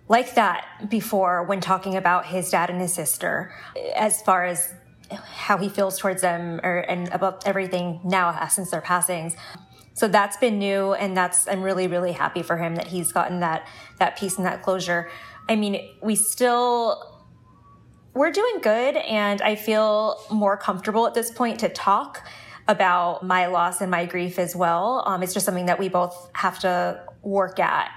like 0.08 0.34
that 0.34 0.90
before 0.90 1.44
when 1.44 1.60
talking 1.60 1.96
about 1.96 2.26
his 2.26 2.50
dad 2.50 2.70
and 2.70 2.80
his 2.80 2.92
sister, 2.92 3.54
as 3.96 4.20
far 4.22 4.44
as 4.44 4.72
how 5.10 5.58
he 5.58 5.68
feels 5.68 5.98
towards 5.98 6.22
them 6.22 6.60
or, 6.62 6.78
and 6.78 7.08
about 7.08 7.46
everything 7.46 8.00
now 8.04 8.46
since 8.48 8.70
their 8.70 8.80
passings. 8.80 9.36
So 9.94 10.08
that's 10.08 10.36
been 10.36 10.58
new 10.58 10.92
and 10.92 11.16
that's 11.16 11.46
i'm 11.46 11.62
really 11.62 11.86
really 11.86 12.12
happy 12.12 12.42
for 12.42 12.56
him 12.56 12.74
that 12.74 12.88
he's 12.88 13.12
gotten 13.12 13.40
that 13.40 13.66
that 13.98 14.18
peace 14.18 14.36
and 14.36 14.46
that 14.46 14.62
closure. 14.62 15.08
I 15.48 15.56
mean 15.56 15.88
we 16.02 16.16
still 16.16 17.22
we're 18.12 18.32
doing 18.32 18.58
good 18.60 18.96
and 18.96 19.42
i 19.42 19.56
feel 19.56 20.20
more 20.30 20.56
comfortable 20.56 21.06
at 21.06 21.14
this 21.14 21.30
point 21.30 21.60
to 21.60 21.68
talk 21.68 22.26
about 22.66 23.22
my 23.22 23.46
loss 23.46 23.80
and 23.80 23.90
my 23.90 24.06
grief 24.06 24.38
as 24.38 24.56
well. 24.56 25.02
Um, 25.06 25.22
it's 25.22 25.34
just 25.34 25.44
something 25.44 25.66
that 25.66 25.78
we 25.78 25.88
both 25.88 26.30
have 26.34 26.58
to 26.60 27.04
work 27.22 27.60
at 27.60 27.90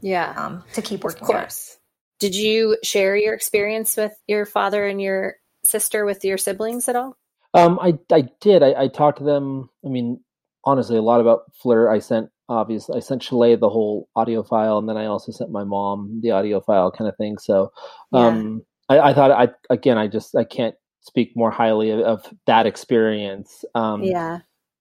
Yeah. 0.00 0.34
um, 0.36 0.64
to 0.74 0.82
keep 0.82 1.04
working 1.04 1.22
Of 1.22 1.28
course. 1.28 1.78
Did 2.18 2.34
you 2.34 2.76
share 2.82 3.16
your 3.16 3.34
experience 3.34 3.96
with 3.96 4.12
your 4.26 4.44
father 4.44 4.86
and 4.86 5.00
your 5.00 5.36
sister 5.64 6.04
with 6.04 6.24
your 6.24 6.38
siblings 6.38 6.88
at 6.88 6.96
all? 6.96 7.16
Um, 7.54 7.78
I 7.80 7.98
I 8.12 8.28
did. 8.40 8.62
I, 8.62 8.82
I 8.82 8.88
talked 8.88 9.18
to 9.18 9.24
them. 9.24 9.70
I 9.84 9.88
mean, 9.88 10.20
honestly, 10.64 10.96
a 10.96 11.02
lot 11.02 11.20
about 11.20 11.42
Fleur. 11.54 11.90
I 11.90 11.98
sent 11.98 12.28
obviously 12.48 12.96
I 12.96 13.00
sent 13.00 13.22
Chalet 13.22 13.56
the 13.56 13.68
whole 13.68 14.08
audio 14.16 14.42
file, 14.42 14.78
and 14.78 14.88
then 14.88 14.96
I 14.96 15.06
also 15.06 15.32
sent 15.32 15.50
my 15.50 15.64
mom 15.64 16.20
the 16.22 16.32
audio 16.32 16.60
file, 16.60 16.90
kind 16.90 17.08
of 17.08 17.16
thing. 17.16 17.38
So, 17.38 17.70
um, 18.12 18.62
I, 18.88 18.98
I 18.98 19.14
thought 19.14 19.30
I 19.30 19.48
again, 19.70 19.96
I 19.96 20.08
just 20.08 20.34
I 20.34 20.44
can't 20.44 20.74
speak 21.00 21.32
more 21.34 21.50
highly 21.50 21.90
of, 21.90 22.00
of 22.00 22.34
that 22.46 22.66
experience. 22.66 23.64
Um, 23.74 24.02
yeah. 24.02 24.40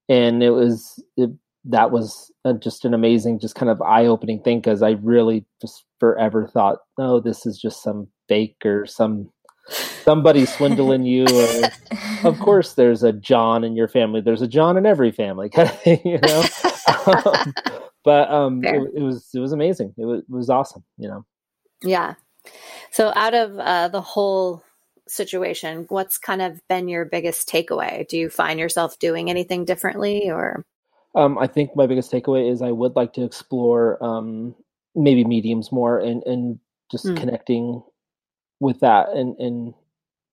and 0.10 0.44
it 0.44 0.52
was 0.52 1.04
it, 1.16 1.30
that 1.68 1.92
was 1.92 2.32
uh 2.46 2.54
just 2.54 2.86
an 2.86 2.94
amazing, 2.94 3.40
just 3.40 3.56
kind 3.56 3.70
of 3.70 3.82
eye 3.82 4.06
opening 4.06 4.42
thing 4.42 4.60
because 4.60 4.82
I 4.82 4.92
really 5.02 5.46
just 5.62 5.86
forever 6.00 6.48
thought, 6.48 6.80
no, 6.98 7.20
this 7.20 7.46
is 7.46 7.58
just 7.58 7.84
some 7.84 8.08
fake 8.28 8.58
or 8.66 8.86
some 8.86 9.32
somebody 9.70 10.46
swindling 10.46 11.04
you 11.04 11.26
or 11.26 11.70
of 12.24 12.40
course 12.40 12.76
there's 12.76 13.04
a 13.04 13.12
john 13.12 13.66
in 13.66 13.76
your 13.76 13.90
family 13.90 14.22
there's 14.22 14.42
a 14.42 14.48
john 14.48 14.78
in 14.78 14.86
every 14.86 15.12
family 15.12 15.50
kind 15.54 15.68
of 15.68 15.78
thing 15.82 16.00
you 16.06 16.18
know 16.20 16.44
um, 17.06 17.54
but 18.06 18.32
um 18.32 18.64
it, 18.64 18.82
it 18.96 19.02
was 19.02 19.28
it 19.34 19.40
was 19.40 19.52
amazing 19.52 19.94
it 19.98 20.06
was, 20.06 20.22
it 20.22 20.30
was 20.30 20.50
awesome 20.50 20.86
you 20.98 21.10
know 21.10 21.26
Yeah. 21.84 22.16
So, 22.92 23.12
out 23.16 23.34
of 23.34 23.58
uh, 23.60 23.90
the 23.90 24.02
whole 24.02 24.64
situation, 25.08 25.86
what's 25.90 26.18
kind 26.18 26.42
of 26.42 26.60
been 26.68 26.88
your 26.88 27.06
biggest 27.06 27.48
takeaway? 27.48 28.08
Do 28.08 28.18
you 28.18 28.30
find 28.30 28.60
yourself 28.60 29.00
doing 29.00 29.30
anything 29.30 29.66
differently 29.66 30.30
or? 30.30 30.66
Um 31.16 31.38
i 31.38 31.48
think 31.48 31.76
my 31.76 31.88
biggest 31.88 32.12
takeaway 32.12 32.52
is 32.52 32.62
i 32.62 32.72
would 32.72 32.96
like 32.96 33.14
to 33.14 33.24
explore 33.24 34.02
um 34.04 34.56
maybe 34.96 35.24
mediums 35.24 35.72
more 35.72 36.00
and 36.00 36.24
and 36.26 36.60
just 36.92 37.06
Mm. 37.06 37.18
connecting 37.18 37.84
with 38.60 38.80
that 38.80 39.10
and 39.10 39.36
and 39.40 39.74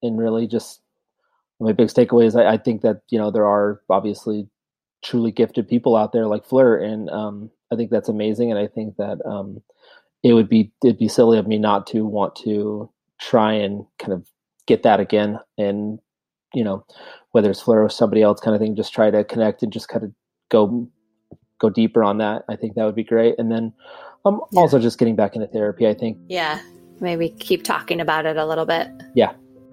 and 0.03 0.19
really 0.19 0.47
just 0.47 0.81
my 1.61 1.73
biggest 1.73 1.97
takeaway 1.97 2.27
is 2.27 2.37
I, 2.37 2.53
I 2.55 2.57
think 2.59 2.83
that 2.83 3.03
you 3.11 3.19
know 3.19 3.31
there 3.31 3.47
are 3.47 3.81
obviously 3.91 4.49
truly 5.03 5.31
gifted 5.31 5.69
people 5.69 5.97
out 5.97 6.13
there 6.13 6.27
like 6.27 6.47
Fleur, 6.47 6.77
and 6.79 7.11
um, 7.11 7.51
I 7.73 7.77
think 7.77 7.91
that's 7.91 8.09
amazing. 8.09 8.51
And 8.51 8.59
I 8.59 8.67
think 8.67 8.97
that 8.97 9.19
um, 9.27 9.63
it 10.23 10.33
would 10.35 10.49
be 10.49 10.73
it'd 10.83 10.99
be 10.99 11.09
silly 11.09 11.39
of 11.39 11.47
me 11.47 11.59
not 11.59 11.87
to 11.89 12.05
want 12.07 12.37
to 12.37 12.91
try 13.21 13.53
and 13.53 13.85
kind 13.99 14.13
of 14.13 14.27
get 14.67 14.83
that 14.83 14.99
again 15.01 15.39
and 15.59 15.99
you 16.55 16.65
know 16.65 16.85
whether 17.33 17.51
it's 17.51 17.61
Fleur 17.63 17.83
or 17.85 17.89
somebody 17.91 18.23
else 18.23 18.41
kind 18.41 18.55
of 18.55 18.61
thing 18.61 18.75
just 18.77 18.93
try 18.95 19.11
to 19.11 19.25
connect 19.25 19.63
and 19.63 19.73
just 19.73 19.89
kind 19.89 20.05
of 20.05 20.13
go 20.55 20.89
go 21.59 21.69
deeper 21.69 22.05
on 22.05 22.19
that 22.19 22.45
i 22.49 22.57
think 22.57 22.75
that 22.75 22.85
would 22.85 22.95
be 22.95 23.05
great 23.05 23.35
and 23.39 23.51
then 23.51 23.73
um, 24.25 24.41
yeah. 24.53 24.61
also 24.61 24.79
just 24.79 24.99
getting 24.99 25.17
back 25.17 25.35
into 25.35 25.47
therapy 25.49 25.87
i 25.87 25.95
think 25.95 26.19
yeah 26.29 26.61
maybe 27.01 27.29
keep 27.29 27.65
talking 27.65 28.01
about 28.01 28.27
it 28.27 28.37
a 28.37 28.47
little 28.47 28.67
bit 28.67 28.89
yeah 29.15 29.33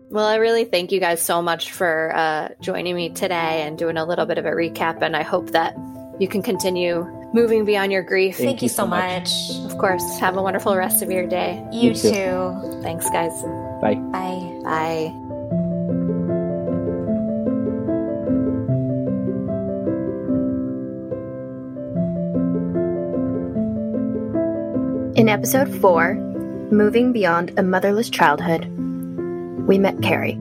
well 0.09 0.25
i 0.25 0.35
really 0.35 0.65
thank 0.65 0.91
you 0.91 0.99
guys 0.99 1.21
so 1.21 1.41
much 1.41 1.71
for 1.71 2.11
uh, 2.15 2.49
joining 2.61 2.95
me 2.95 3.09
today 3.09 3.61
and 3.61 3.77
doing 3.77 3.97
a 3.97 4.05
little 4.05 4.25
bit 4.25 4.37
of 4.37 4.45
a 4.45 4.51
recap 4.51 5.01
and 5.01 5.15
i 5.15 5.23
hope 5.23 5.51
that 5.51 5.75
you 6.19 6.27
can 6.27 6.41
continue 6.41 7.05
moving 7.33 7.65
beyond 7.65 7.91
your 7.91 8.03
grief. 8.03 8.37
Thank, 8.37 8.49
Thank 8.49 8.61
you, 8.61 8.69
so 8.69 8.85
much. 8.85 9.31
much. 9.49 9.71
Of 9.71 9.77
course. 9.77 10.19
Have 10.19 10.37
a 10.37 10.41
wonderful 10.41 10.75
rest 10.75 11.01
of 11.01 11.11
your 11.11 11.25
day. 11.25 11.65
You, 11.71 11.89
you 11.89 11.95
too. 11.95 12.11
too. 12.11 12.79
Thanks, 12.83 13.09
guys. 13.09 13.41
Bye. 13.81 13.95
Bye. 13.95 14.61
Bye. 14.63 15.30
Episode 25.31 25.73
4, 25.79 26.15
Moving 26.73 27.13
Beyond 27.13 27.57
a 27.57 27.63
Motherless 27.63 28.09
Childhood, 28.09 28.65
we 29.65 29.79
met 29.79 30.01
Carrie. 30.01 30.35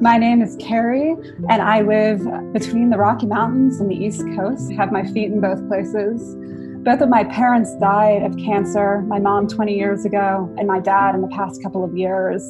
My 0.00 0.16
name 0.16 0.40
is 0.40 0.56
Carrie, 0.58 1.14
and 1.50 1.60
I 1.60 1.82
live 1.82 2.22
between 2.54 2.88
the 2.88 2.96
Rocky 2.96 3.26
Mountains 3.26 3.78
and 3.78 3.90
the 3.90 3.94
East 3.94 4.22
Coast. 4.34 4.72
Have 4.72 4.90
my 4.90 5.04
feet 5.04 5.26
in 5.26 5.42
both 5.42 5.68
places. 5.68 6.34
Both 6.82 7.02
of 7.02 7.10
my 7.10 7.24
parents 7.24 7.76
died 7.76 8.22
of 8.22 8.34
cancer, 8.38 9.02
my 9.02 9.18
mom 9.18 9.46
20 9.46 9.76
years 9.76 10.06
ago, 10.06 10.50
and 10.56 10.66
my 10.66 10.80
dad 10.80 11.14
in 11.14 11.20
the 11.20 11.28
past 11.28 11.62
couple 11.62 11.84
of 11.84 11.94
years. 11.94 12.42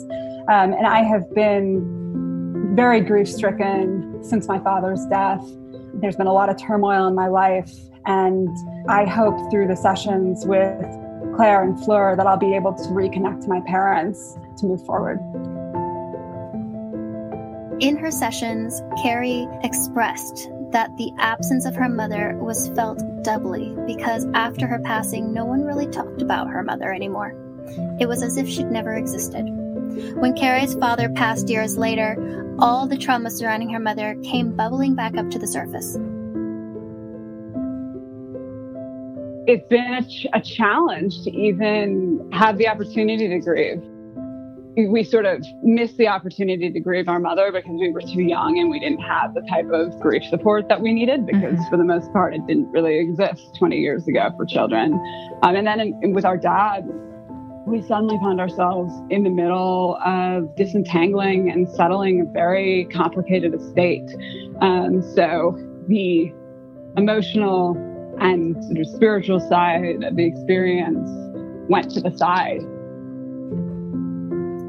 Um, 0.48 0.72
and 0.72 0.86
I 0.86 1.02
have 1.02 1.28
been 1.34 2.76
very 2.76 3.00
grief 3.00 3.28
stricken 3.28 4.22
since 4.22 4.46
my 4.46 4.60
father's 4.60 5.04
death. 5.06 5.42
There's 5.94 6.14
been 6.14 6.28
a 6.28 6.32
lot 6.32 6.48
of 6.48 6.56
turmoil 6.58 7.08
in 7.08 7.16
my 7.16 7.26
life, 7.26 7.72
and 8.06 8.56
I 8.88 9.04
hope 9.04 9.50
through 9.50 9.68
the 9.68 9.76
sessions 9.76 10.46
with 10.46 10.80
Claire 11.36 11.62
and 11.62 11.78
Fleur 11.84 12.16
that 12.16 12.26
I'll 12.26 12.36
be 12.36 12.54
able 12.54 12.72
to 12.74 12.88
reconnect 12.88 13.46
my 13.46 13.60
parents 13.66 14.38
to 14.58 14.66
move 14.66 14.84
forward. 14.86 15.18
In 17.80 17.96
her 17.98 18.10
sessions, 18.10 18.80
Carrie 19.02 19.46
expressed 19.62 20.48
that 20.70 20.96
the 20.96 21.12
absence 21.18 21.66
of 21.66 21.76
her 21.76 21.88
mother 21.88 22.36
was 22.40 22.68
felt 22.68 23.02
doubly 23.22 23.76
because 23.86 24.26
after 24.34 24.66
her 24.66 24.78
passing, 24.78 25.32
no 25.32 25.44
one 25.44 25.62
really 25.62 25.86
talked 25.86 26.22
about 26.22 26.48
her 26.48 26.62
mother 26.62 26.92
anymore. 26.92 27.34
It 28.00 28.08
was 28.08 28.22
as 28.22 28.36
if 28.36 28.48
she'd 28.48 28.70
never 28.70 28.94
existed. 28.94 29.44
When 30.16 30.34
Carrie's 30.34 30.74
father 30.74 31.08
passed 31.08 31.48
years 31.48 31.76
later, 31.76 32.54
all 32.58 32.86
the 32.86 32.96
trauma 32.96 33.30
surrounding 33.30 33.68
her 33.70 33.80
mother 33.80 34.16
came 34.22 34.56
bubbling 34.56 34.94
back 34.94 35.16
up 35.16 35.30
to 35.30 35.38
the 35.38 35.46
surface. 35.46 35.98
It's 39.46 39.66
been 39.68 39.94
a, 39.94 40.02
ch- 40.02 40.26
a 40.32 40.40
challenge 40.40 41.22
to 41.22 41.30
even 41.30 42.28
have 42.32 42.58
the 42.58 42.68
opportunity 42.68 43.28
to 43.28 43.38
grieve. 43.38 43.80
We 44.76 45.04
sort 45.04 45.24
of 45.24 45.42
missed 45.62 45.96
the 45.96 46.08
opportunity 46.08 46.70
to 46.70 46.80
grieve 46.80 47.08
our 47.08 47.18
mother 47.18 47.50
because 47.52 47.76
we 47.80 47.90
were 47.90 48.02
too 48.02 48.22
young 48.22 48.58
and 48.58 48.70
we 48.70 48.80
didn't 48.80 49.00
have 49.00 49.34
the 49.34 49.40
type 49.48 49.70
of 49.72 49.98
grief 50.00 50.24
support 50.24 50.68
that 50.68 50.82
we 50.82 50.92
needed 50.92 51.26
because 51.26 51.54
mm-hmm. 51.54 51.70
for 51.70 51.76
the 51.76 51.84
most 51.84 52.12
part 52.12 52.34
it 52.34 52.46
didn't 52.46 52.70
really 52.72 52.98
exist 52.98 53.54
20 53.58 53.76
years 53.76 54.06
ago 54.06 54.30
for 54.36 54.44
children. 54.44 54.92
Um, 55.42 55.56
and 55.56 55.66
then 55.66 55.80
in, 55.80 56.12
with 56.12 56.24
our 56.24 56.36
dad 56.36 56.84
we 57.66 57.82
suddenly 57.82 58.16
found 58.22 58.40
ourselves 58.40 58.92
in 59.10 59.24
the 59.24 59.30
middle 59.30 59.98
of 60.04 60.54
disentangling 60.56 61.50
and 61.50 61.68
settling 61.68 62.20
a 62.20 62.32
very 62.32 62.86
complicated 62.92 63.54
estate. 63.54 64.08
Um, 64.60 65.02
so 65.02 65.56
the 65.88 66.32
emotional 66.96 67.74
and 68.20 68.62
sort 68.64 68.78
of 68.78 68.86
spiritual 68.86 69.40
side 69.40 70.02
of 70.04 70.16
the 70.16 70.24
experience 70.24 71.08
went 71.68 71.90
to 71.90 72.00
the 72.00 72.16
side 72.16 72.62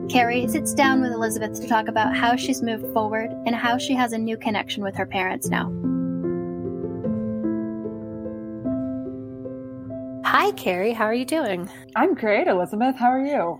Carrie 0.09 0.47
sits 0.47 0.73
down 0.73 1.01
with 1.01 1.11
Elizabeth 1.11 1.59
to 1.59 1.67
talk 1.67 1.89
about 1.89 2.15
how 2.15 2.37
she's 2.37 2.61
moved 2.61 2.93
forward 2.93 3.29
and 3.45 3.53
how 3.53 3.77
she 3.77 3.93
has 3.93 4.13
a 4.13 4.17
new 4.17 4.37
connection 4.37 4.81
with 4.81 4.95
her 4.95 5.05
parents 5.05 5.49
now. 5.49 5.69
Hi, 10.23 10.51
Carrie. 10.53 10.93
How 10.93 11.05
are 11.05 11.13
you 11.13 11.25
doing? 11.25 11.69
I'm 11.97 12.13
great, 12.13 12.47
Elizabeth. 12.47 12.95
How 12.95 13.07
are 13.07 13.25
you? 13.25 13.59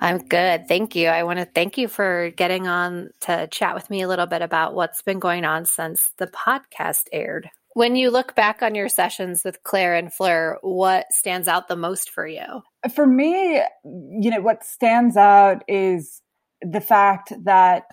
I'm 0.00 0.18
good. 0.18 0.66
Thank 0.66 0.96
you. 0.96 1.08
I 1.08 1.22
want 1.22 1.38
to 1.38 1.44
thank 1.44 1.78
you 1.78 1.86
for 1.86 2.30
getting 2.30 2.66
on 2.66 3.10
to 3.20 3.46
chat 3.48 3.74
with 3.76 3.88
me 3.88 4.02
a 4.02 4.08
little 4.08 4.26
bit 4.26 4.42
about 4.42 4.74
what's 4.74 5.02
been 5.02 5.20
going 5.20 5.44
on 5.44 5.64
since 5.64 6.10
the 6.16 6.26
podcast 6.26 7.04
aired. 7.12 7.50
When 7.78 7.94
you 7.94 8.10
look 8.10 8.34
back 8.34 8.60
on 8.60 8.74
your 8.74 8.88
sessions 8.88 9.44
with 9.44 9.62
Claire 9.62 9.94
and 9.94 10.12
Fleur, 10.12 10.58
what 10.62 11.06
stands 11.12 11.46
out 11.46 11.68
the 11.68 11.76
most 11.76 12.10
for 12.10 12.26
you? 12.26 12.64
For 12.92 13.06
me, 13.06 13.62
you 13.84 14.32
know, 14.32 14.40
what 14.40 14.64
stands 14.64 15.16
out 15.16 15.62
is 15.68 16.20
the 16.60 16.80
fact 16.80 17.32
that, 17.44 17.84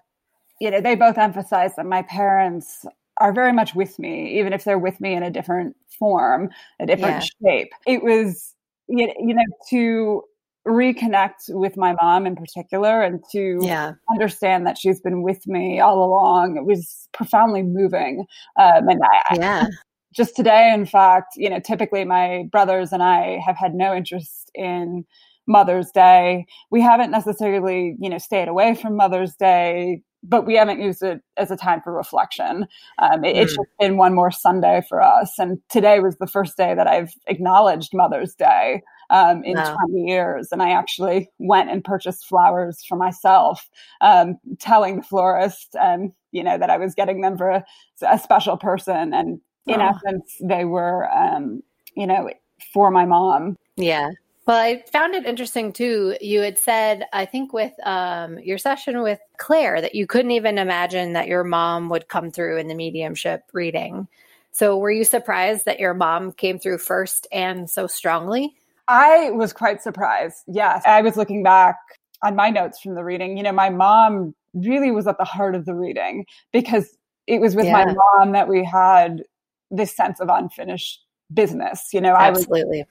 you 0.59 0.71
know, 0.71 0.81
they 0.81 0.95
both 0.95 1.19
emphasize 1.19 1.75
that 1.75 1.85
my 1.85 2.01
parents 2.01 2.83
are 3.21 3.31
very 3.31 3.53
much 3.53 3.75
with 3.75 3.99
me, 3.99 4.39
even 4.39 4.53
if 4.53 4.63
they're 4.63 4.79
with 4.79 4.99
me 4.99 5.13
in 5.13 5.21
a 5.21 5.29
different 5.29 5.75
form, 5.99 6.49
a 6.79 6.87
different 6.87 7.23
yeah. 7.39 7.47
shape. 7.47 7.69
It 7.85 8.01
was, 8.01 8.55
you 8.87 9.13
know, 9.19 9.43
to 9.69 10.23
reconnect 10.67 11.49
with 11.49 11.77
my 11.77 11.93
mom 11.93 12.25
in 12.25 12.35
particular 12.35 13.01
and 13.01 13.23
to 13.31 13.59
yeah. 13.61 13.93
understand 14.09 14.65
that 14.65 14.77
she's 14.77 14.99
been 14.99 15.21
with 15.21 15.45
me 15.47 15.79
all 15.79 16.03
along. 16.03 16.57
It 16.57 16.65
was 16.65 17.07
profoundly 17.13 17.61
moving. 17.61 18.25
Um, 18.59 18.87
and 18.89 19.01
I, 19.03 19.35
yeah. 19.35 19.67
just 20.13 20.35
today, 20.35 20.73
in 20.73 20.85
fact, 20.85 21.33
you 21.35 21.49
know, 21.49 21.59
typically 21.59 22.03
my 22.03 22.45
brothers 22.51 22.91
and 22.91 23.03
I 23.03 23.39
have 23.45 23.57
had 23.57 23.75
no 23.75 23.93
interest 23.93 24.49
in 24.55 25.05
Mother's 25.47 25.91
Day. 25.91 26.45
We 26.71 26.81
haven't 26.81 27.11
necessarily, 27.11 27.95
you 27.99 28.09
know, 28.09 28.17
stayed 28.17 28.47
away 28.47 28.73
from 28.75 28.95
Mother's 28.95 29.35
Day 29.35 30.01
but 30.27 30.45
we 30.45 30.55
haven't 30.55 30.81
used 30.81 31.03
it 31.03 31.21
as 31.37 31.51
a 31.51 31.55
time 31.55 31.81
for 31.83 31.93
reflection. 31.93 32.65
Um, 32.99 33.23
it, 33.23 33.35
mm. 33.35 33.41
It's 33.43 33.55
just 33.55 33.69
been 33.79 33.97
one 33.97 34.15
more 34.15 34.31
Sunday 34.31 34.81
for 34.89 35.01
us. 35.01 35.37
And 35.37 35.59
today 35.69 35.99
was 35.99 36.17
the 36.17 36.27
first 36.27 36.57
day 36.57 36.73
that 36.73 36.87
I've 36.87 37.13
acknowledged 37.27 37.91
Mother's 37.93 38.33
Day 38.33 38.81
um, 39.09 39.43
in 39.43 39.55
wow. 39.55 39.75
20 39.75 40.05
years. 40.05 40.49
And 40.51 40.61
I 40.61 40.71
actually 40.71 41.29
went 41.39 41.69
and 41.69 41.83
purchased 41.83 42.25
flowers 42.25 42.83
for 42.85 42.95
myself, 42.95 43.69
um, 44.01 44.37
telling 44.59 44.97
the 44.97 45.03
florist, 45.03 45.75
and 45.79 46.11
you 46.31 46.43
know, 46.43 46.57
that 46.57 46.69
I 46.69 46.77
was 46.77 46.95
getting 46.95 47.21
them 47.21 47.37
for 47.37 47.49
a, 47.49 47.65
a 48.01 48.19
special 48.19 48.57
person. 48.57 49.13
And 49.13 49.39
in 49.67 49.81
oh. 49.81 49.89
essence, 49.89 50.35
they 50.41 50.65
were, 50.65 51.09
um, 51.11 51.61
you 51.95 52.05
know, 52.05 52.29
for 52.73 52.91
my 52.91 53.05
mom. 53.05 53.57
Yeah. 53.77 54.11
Well, 54.45 54.57
I 54.57 54.83
found 54.91 55.15
it 55.15 55.25
interesting 55.25 55.73
too. 55.73 56.17
You 56.21 56.41
had 56.41 56.59
said, 56.59 57.05
I 57.13 57.25
think, 57.25 57.51
with 57.51 57.73
um, 57.83 58.37
your 58.39 58.59
session 58.59 59.01
with 59.01 59.19
Claire, 59.37 59.81
that 59.81 59.95
you 59.95 60.05
couldn't 60.05 60.31
even 60.31 60.59
imagine 60.59 61.13
that 61.13 61.27
your 61.27 61.43
mom 61.43 61.89
would 61.89 62.09
come 62.09 62.29
through 62.29 62.57
in 62.57 62.67
the 62.67 62.75
mediumship 62.75 63.43
reading. 63.53 64.07
So, 64.51 64.77
were 64.77 64.91
you 64.91 65.03
surprised 65.03 65.65
that 65.65 65.79
your 65.79 65.95
mom 65.95 66.31
came 66.31 66.59
through 66.59 66.77
first 66.77 67.27
and 67.31 67.67
so 67.67 67.87
strongly? 67.87 68.55
I 68.87 69.31
was 69.31 69.53
quite 69.53 69.81
surprised. 69.81 70.37
Yes. 70.47 70.83
I 70.85 71.01
was 71.01 71.17
looking 71.17 71.43
back 71.43 71.77
on 72.23 72.35
my 72.35 72.49
notes 72.49 72.79
from 72.81 72.95
the 72.95 73.03
reading. 73.03 73.37
You 73.37 73.43
know, 73.43 73.51
my 73.51 73.69
mom 73.69 74.35
really 74.53 74.91
was 74.91 75.07
at 75.07 75.17
the 75.17 75.25
heart 75.25 75.55
of 75.55 75.65
the 75.65 75.73
reading 75.73 76.25
because 76.53 76.97
it 77.27 77.41
was 77.41 77.55
with 77.55 77.65
yeah. 77.65 77.85
my 77.85 77.93
mom 77.93 78.33
that 78.33 78.47
we 78.47 78.63
had 78.63 79.23
this 79.71 79.95
sense 79.95 80.19
of 80.19 80.29
unfinished 80.29 81.01
business. 81.33 81.89
You 81.93 82.01
know, 82.01 82.15
Absolutely. 82.15 82.79
I 82.79 82.85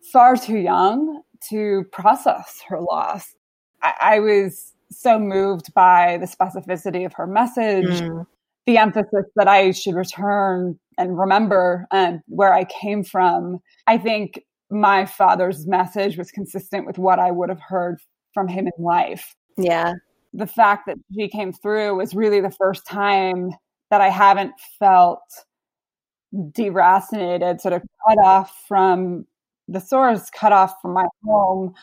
was 0.00 0.10
far 0.12 0.36
too 0.36 0.58
young 0.58 1.22
to 1.50 1.84
process 1.92 2.62
her 2.68 2.80
loss. 2.80 3.34
I, 3.82 3.94
I 4.00 4.18
was 4.20 4.72
so 4.90 5.18
moved 5.18 5.72
by 5.74 6.18
the 6.18 6.26
specificity 6.26 7.04
of 7.06 7.12
her 7.14 7.26
message, 7.26 8.00
mm. 8.00 8.26
the 8.66 8.78
emphasis 8.78 9.24
that 9.36 9.48
I 9.48 9.72
should 9.72 9.94
return 9.94 10.78
and 10.98 11.18
remember 11.18 11.86
and 11.92 12.20
where 12.26 12.52
I 12.52 12.64
came 12.64 13.04
from. 13.04 13.58
I 13.86 13.98
think 13.98 14.42
my 14.70 15.06
father's 15.06 15.66
message 15.66 16.16
was 16.16 16.30
consistent 16.30 16.86
with 16.86 16.98
what 16.98 17.18
I 17.18 17.30
would 17.30 17.48
have 17.48 17.60
heard 17.60 17.98
from 18.34 18.48
him 18.48 18.66
in 18.66 18.84
life. 18.84 19.34
Yeah. 19.56 19.94
The 20.32 20.46
fact 20.46 20.86
that 20.86 20.96
she 21.14 21.28
came 21.28 21.52
through 21.52 21.96
was 21.96 22.14
really 22.14 22.40
the 22.40 22.50
first 22.50 22.86
time 22.86 23.50
that 23.90 24.00
I 24.00 24.08
haven't 24.08 24.52
felt 24.78 25.20
deracinated, 26.34 27.60
sort 27.60 27.74
of 27.74 27.82
cut 28.06 28.18
off 28.18 28.64
from 28.66 29.26
the 29.68 29.80
source, 29.80 30.30
cut 30.30 30.52
off 30.52 30.74
from 30.82 30.92
my 30.92 31.04
home, 31.24 31.74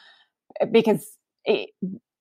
eh, 0.62 0.66
because 0.66 1.18
it, 1.46 1.70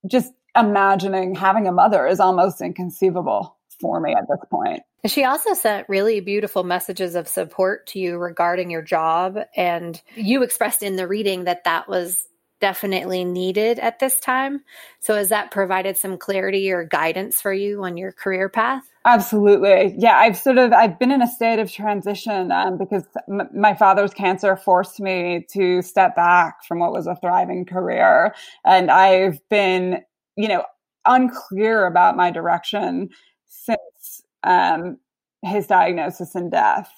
just 0.07 0.33
imagining 0.57 1.35
having 1.35 1.67
a 1.67 1.73
mother 1.73 2.07
is 2.07 2.21
almost 2.21 2.61
inconceivable 2.61 3.57
for 3.83 4.01
me 4.01 4.15
at 4.15 4.29
this 4.29 4.39
point. 4.51 4.81
She 5.05 5.25
also 5.25 5.53
sent 5.53 5.89
really 5.89 6.21
beautiful 6.21 6.63
messages 6.63 7.17
of 7.17 7.27
support 7.27 7.89
to 7.89 7.99
you 7.99 8.17
regarding 8.17 8.71
your 8.71 8.83
job. 8.83 9.37
And 9.57 10.01
you 10.15 10.43
expressed 10.43 10.83
in 10.83 10.97
the 10.97 11.09
reading 11.09 11.45
that 11.45 11.65
that 11.65 11.89
was 11.89 12.29
definitely 12.61 13.25
needed 13.25 13.81
at 13.81 13.99
this 13.99 14.21
time. 14.21 14.63
So, 15.01 15.17
has 15.17 15.29
that 15.31 15.51
provided 15.51 15.99
some 15.99 16.17
clarity 16.17 16.71
or 16.71 16.85
guidance 16.85 17.41
for 17.43 17.53
you 17.53 17.83
on 17.83 17.97
your 17.97 18.13
career 18.13 18.49
path? 18.49 18.85
Absolutely. 19.05 19.97
Yeah, 19.99 20.17
I've 20.17 20.37
sort 20.37 20.59
of 20.59 20.73
I've 20.73 20.99
been 20.99 21.11
in 21.11 21.21
a 21.21 21.27
state 21.27 21.59
of 21.59 21.71
transition 21.71 22.53
um, 22.53 22.79
because 22.79 23.03
m- 23.29 23.51
my 23.53 23.75
father's 23.75 24.15
cancer 24.15 24.57
forced 24.57 25.01
me 25.01 25.45
to 25.51 25.83
step 25.83 26.15
back 26.15 26.65
from 26.65 26.79
what 26.79 26.93
was 26.93 27.09
a 27.09 27.17
thriving 27.17 27.65
career, 27.67 28.33
and 28.65 28.93
I've 28.93 29.41
been, 29.49 30.03
you 30.37 30.47
know, 30.47 30.65
unclear 31.05 31.87
about 31.87 32.17
my 32.17 32.31
direction 32.31 33.09
since 33.53 34.23
um, 34.43 34.99
his 35.43 35.67
diagnosis 35.67 36.35
and 36.35 36.51
death, 36.51 36.91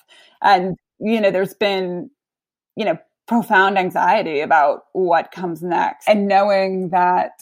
and 0.42 0.76
you 1.00 1.20
know, 1.20 1.30
there's 1.30 1.54
been, 1.54 2.10
you 2.76 2.84
know, 2.84 2.96
profound 3.26 3.76
anxiety 3.78 4.40
about 4.40 4.84
what 4.92 5.32
comes 5.32 5.62
next, 5.62 6.08
and 6.08 6.28
knowing 6.28 6.90
that 6.90 7.32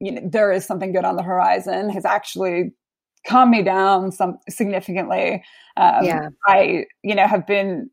you 0.00 0.12
know 0.12 0.22
there 0.24 0.52
is 0.52 0.64
something 0.64 0.92
good 0.92 1.04
on 1.04 1.16
the 1.16 1.22
horizon 1.22 1.90
has 1.90 2.04
actually 2.04 2.72
calmed 3.26 3.50
me 3.50 3.62
down 3.62 4.12
some 4.12 4.38
significantly. 4.48 5.42
Um, 5.76 6.04
Yeah. 6.04 6.28
I, 6.46 6.84
you 7.02 7.14
know, 7.14 7.26
have 7.26 7.46
been 7.46 7.90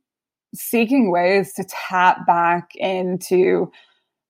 seeking 0.56 1.12
ways 1.12 1.54
to 1.54 1.66
tap 1.66 2.26
back 2.26 2.70
into 2.76 3.72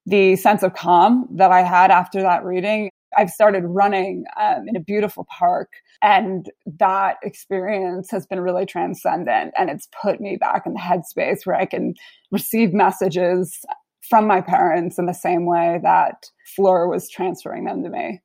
the 0.06 0.36
sense 0.38 0.64
of 0.64 0.74
calm 0.74 1.28
that 1.36 1.52
I 1.52 1.62
had 1.62 1.92
after 1.92 2.22
that 2.22 2.44
reading. 2.44 2.90
I've 3.18 3.30
started 3.30 3.64
running 3.66 4.26
um, 4.40 4.68
in 4.68 4.76
a 4.76 4.80
beautiful 4.80 5.26
park, 5.30 5.70
and 6.02 6.50
that 6.80 7.18
experience 7.24 8.12
has 8.12 8.28
been 8.28 8.40
really 8.40 8.66
transcendent. 8.66 9.54
And 9.58 9.70
it's 9.70 9.88
put 10.02 10.22
me 10.22 10.38
back 10.38 10.64
in 10.66 10.74
the 10.74 10.80
headspace 10.80 11.46
where 11.46 11.56
I 11.56 11.66
can 11.66 11.96
receive 12.32 12.74
messages 12.74 13.60
from 14.08 14.28
my 14.28 14.42
parents 14.42 14.98
in 14.98 15.06
the 15.06 15.14
same 15.14 15.46
way 15.46 15.80
that 15.84 16.26
Fleur 16.56 16.88
was 16.88 17.10
transferring 17.10 17.66
them 17.66 17.84
to 17.84 17.90
me. 17.90 18.22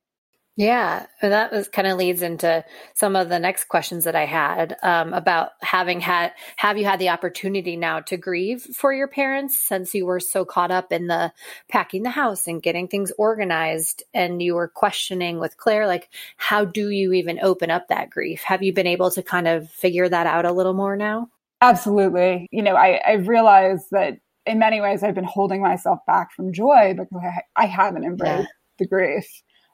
Yeah, 0.55 1.07
and 1.23 1.31
that 1.33 1.51
was 1.51 1.67
kind 1.67 1.87
of 1.87 1.97
leads 1.97 2.21
into 2.21 2.63
some 2.93 3.15
of 3.15 3.27
the 3.27 3.39
next 3.39 3.69
questions 3.69 4.03
that 4.03 4.15
I 4.15 4.25
had 4.25 4.77
um, 4.83 5.11
about 5.11 5.51
having 5.61 5.99
had 5.99 6.31
have 6.57 6.77
you 6.77 6.85
had 6.85 6.99
the 6.99 7.09
opportunity 7.09 7.75
now 7.75 8.01
to 8.01 8.17
grieve 8.17 8.61
for 8.61 8.93
your 8.93 9.07
parents 9.07 9.59
since 9.59 9.95
you 9.95 10.05
were 10.05 10.19
so 10.19 10.45
caught 10.45 10.69
up 10.69 10.91
in 10.91 11.07
the 11.07 11.33
packing 11.69 12.03
the 12.03 12.11
house 12.11 12.45
and 12.45 12.61
getting 12.61 12.87
things 12.87 13.11
organized 13.17 14.03
and 14.13 14.43
you 14.43 14.53
were 14.53 14.67
questioning 14.67 15.39
with 15.39 15.57
Claire 15.57 15.87
like 15.87 16.09
how 16.37 16.63
do 16.65 16.89
you 16.91 17.13
even 17.13 17.39
open 17.41 17.71
up 17.71 17.87
that 17.87 18.11
grief? 18.11 18.43
Have 18.43 18.61
you 18.61 18.73
been 18.73 18.85
able 18.87 19.09
to 19.11 19.23
kind 19.23 19.47
of 19.47 19.71
figure 19.71 20.07
that 20.07 20.27
out 20.27 20.45
a 20.45 20.51
little 20.53 20.73
more 20.75 20.95
now? 20.95 21.29
Absolutely. 21.61 22.47
You 22.51 22.61
know, 22.61 22.75
I, 22.75 22.99
I 23.05 23.13
realized 23.13 23.85
that 23.91 24.17
in 24.45 24.59
many 24.59 24.81
ways 24.81 25.03
I've 25.03 25.15
been 25.15 25.23
holding 25.23 25.61
myself 25.61 25.99
back 26.05 26.31
from 26.33 26.51
joy 26.53 26.93
because 26.97 27.23
I, 27.23 27.63
I 27.63 27.65
haven't 27.65 28.03
embraced 28.03 28.43
Yeah. 28.43 28.45
the 28.79 28.87
grief. 28.87 29.25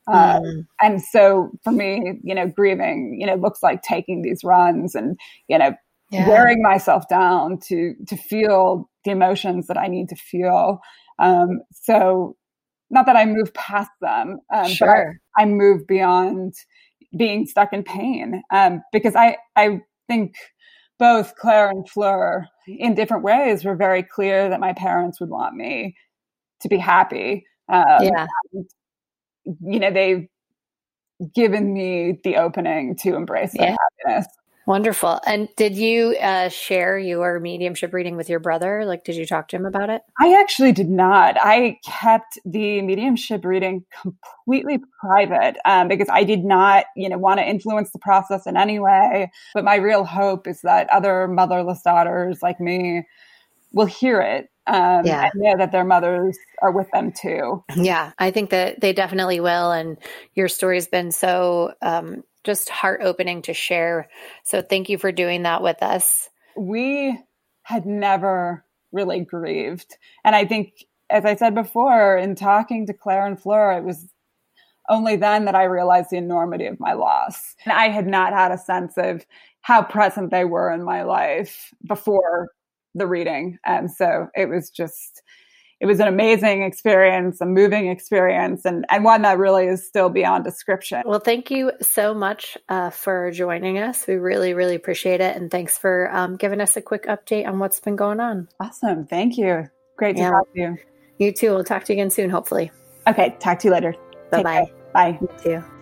Um, 0.07 0.41
Mm. 0.41 0.67
And 0.81 1.01
so 1.01 1.51
for 1.63 1.71
me, 1.71 2.19
you 2.23 2.33
know, 2.33 2.47
grieving, 2.47 3.17
you 3.19 3.27
know, 3.27 3.35
looks 3.35 3.61
like 3.61 3.81
taking 3.81 4.21
these 4.21 4.43
runs 4.43 4.95
and, 4.95 5.17
you 5.47 5.57
know, 5.57 5.73
Yeah. 6.11 6.27
wearing 6.27 6.61
myself 6.61 7.07
down 7.09 7.59
to 7.67 7.93
to 8.07 8.15
feel 8.17 8.89
the 9.05 9.11
emotions 9.11 9.67
that 9.67 9.77
I 9.77 9.87
need 9.87 10.09
to 10.09 10.15
feel. 10.15 10.79
Um, 11.19 11.61
so 11.71 12.35
not 12.89 13.05
that 13.05 13.15
I 13.15 13.25
move 13.25 13.53
past 13.53 13.91
them, 14.01 14.39
um, 14.53 14.75
Sure. 14.75 15.17
but 15.35 15.41
I, 15.41 15.43
I 15.43 15.45
move 15.45 15.85
beyond 15.87 16.53
being 17.17 17.45
stuck 17.45 17.73
in 17.73 17.83
pain 17.83 18.41
um, 18.51 18.81
because 18.91 19.15
I 19.15 19.37
I 19.55 19.81
think 20.07 20.35
both 20.97 21.35
Claire 21.35 21.69
and 21.69 21.87
Fleur, 21.89 22.45
in 22.67 22.93
different 22.95 23.23
ways, 23.23 23.63
were 23.63 23.75
very 23.75 24.03
clear 24.03 24.49
that 24.49 24.59
my 24.59 24.73
parents 24.73 25.19
would 25.19 25.29
want 25.29 25.55
me 25.55 25.95
to 26.61 26.67
be 26.69 26.77
happy. 26.77 27.45
Um, 27.69 27.99
Yeah. 28.03 28.27
You 29.61 29.79
know, 29.79 29.91
they've 29.91 30.27
given 31.33 31.73
me 31.73 32.19
the 32.23 32.37
opening 32.37 32.95
to 32.97 33.15
embrace 33.15 33.53
Yeah. 33.53 33.75
happiness. 34.05 34.27
Wonderful. 34.69 35.19
And 35.25 35.49
did 35.57 35.75
you 35.75 36.15
uh, 36.21 36.49
share 36.49 36.99
your 36.99 37.39
mediumship 37.39 37.91
reading 37.91 38.15
with 38.15 38.29
your 38.29 38.39
brother? 38.39 38.85
Like, 38.85 39.03
did 39.03 39.15
you 39.15 39.25
talk 39.25 39.47
to 39.47 39.55
him 39.55 39.65
about 39.65 39.89
it? 39.89 40.03
I 40.19 40.39
actually 40.39 40.73
did 40.73 40.91
not. 40.91 41.37
I 41.39 41.79
kept 41.83 42.37
the 42.45 42.83
mediumship 42.83 43.43
reading 43.43 43.83
completely 43.99 44.79
private 44.99 45.57
um, 45.65 45.87
because 45.87 46.07
I 46.11 46.23
did 46.23 46.45
not, 46.45 46.85
you 46.95 47.09
know, 47.09 47.17
want 47.17 47.39
to 47.39 47.49
influence 47.49 47.89
the 47.89 47.97
process 47.97 48.45
in 48.45 48.57
any 48.57 48.77
way. 48.77 49.31
But 49.55 49.63
my 49.63 49.77
real 49.77 50.03
hope 50.03 50.45
is 50.45 50.61
that 50.61 50.87
other 50.91 51.27
motherless 51.27 51.81
daughters 51.81 52.43
like 52.43 52.59
me 52.59 53.07
will 53.73 53.87
hear 53.87 54.21
it 54.21 54.49
um, 54.69 55.05
Yeah. 55.05 55.29
and 55.33 55.41
know 55.41 55.57
that 55.57 55.71
their 55.73 55.83
mothers 55.83 56.37
are 56.61 56.71
with 56.71 56.89
them 56.91 57.11
too. 57.11 57.63
Yeah, 57.75 58.11
I 58.19 58.31
think 58.31 58.51
that 58.51 58.79
they 58.79 58.93
definitely 58.93 59.39
will. 59.41 59.71
And 59.71 59.97
your 60.35 60.47
story's 60.47 60.87
been 60.87 61.11
so 61.11 61.73
um, 61.81 62.23
just 62.43 62.69
heart 62.69 63.01
opening 63.03 63.41
to 63.43 63.53
share. 63.53 64.07
So 64.43 64.61
thank 64.61 64.87
you 64.87 64.97
for 64.97 65.11
doing 65.11 65.43
that 65.43 65.61
with 65.61 65.81
us. 65.83 66.29
we 66.55 67.19
had 67.63 67.85
never 67.85 68.63
really 68.91 69.19
grieved. 69.19 69.95
And 70.23 70.35
I 70.35 70.45
think, 70.45 70.85
as 71.11 71.25
I 71.25 71.35
said 71.35 71.53
before, 71.53 72.17
in 72.17 72.33
talking 72.35 72.87
to 72.87 72.93
Claire 72.93 73.25
and 73.27 73.39
Fleur, 73.39 73.73
it 73.77 73.83
was 73.83 74.07
only 74.89 75.15
then 75.15 75.45
that 75.45 75.53
I 75.53 75.65
realized 75.65 76.09
the 76.09 76.17
enormity 76.17 76.65
of 76.65 76.79
my 76.79 76.93
loss. 76.93 77.55
And 77.63 77.71
I 77.73 77.89
had 77.89 78.07
not 78.07 78.33
had 78.33 78.51
a 78.51 78.57
sense 78.57 78.93
of 78.97 79.23
how 79.61 79.83
present 79.83 80.31
they 80.31 80.45
were 80.45 80.71
in 80.71 80.83
my 80.83 81.03
life 81.03 81.71
before 81.87 82.49
the 82.95 83.07
reading. 83.07 83.57
And 83.65 83.91
so 83.91 84.27
it 84.35 84.47
was 84.49 84.69
just, 84.69 85.21
it 85.79 85.85
was 85.85 85.99
an 85.99 86.07
amazing 86.07 86.63
experience, 86.63 87.39
a 87.39 87.45
moving 87.45 87.87
experience, 87.87 88.65
and, 88.65 88.85
and 88.89 89.03
one 89.05 89.21
that 89.21 89.37
really 89.37 89.65
is 89.65 89.87
still 89.87 90.09
beyond 90.09 90.43
description. 90.43 91.01
Well, 91.05 91.19
thank 91.21 91.49
you 91.51 91.71
so 91.81 92.13
much 92.13 92.57
uh, 92.67 92.89
for 92.89 93.31
joining 93.31 93.77
us. 93.77 94.05
We 94.05 94.15
really, 94.15 94.53
really 94.53 94.75
appreciate 94.75 95.21
it. 95.21 95.37
And 95.37 95.49
thanks 95.49 95.77
for 95.77 96.13
um, 96.13 96.35
giving 96.35 96.59
us 96.59 96.75
a 96.75 96.81
quick 96.81 97.05
update 97.05 97.47
on 97.47 97.59
what's 97.59 97.79
been 97.79 97.95
going 97.95 98.19
on. 98.19 98.49
Awesome. 98.59 99.05
Thank 99.05 99.37
you. 99.37 99.69
Great 99.97 100.17
to 100.17 100.23
Yeah. 100.23 100.31
talk 100.31 100.53
to 100.53 100.59
you. 100.59 100.77
You 101.17 101.31
too. 101.31 101.51
We'll 101.51 101.63
talk 101.63 101.85
to 101.85 101.93
you 101.93 101.99
again 101.99 102.09
soon, 102.09 102.29
hopefully. 102.29 102.71
Okay. 103.07 103.35
Talk 103.39 103.59
to 103.59 103.67
you 103.67 103.73
later. 103.73 103.95
Bye 104.31 104.37
Take 104.37 104.43
bye. 104.43 104.65
care. 104.65 104.75
Bye. 104.93 105.17
You 105.21 105.29
too. 105.41 105.78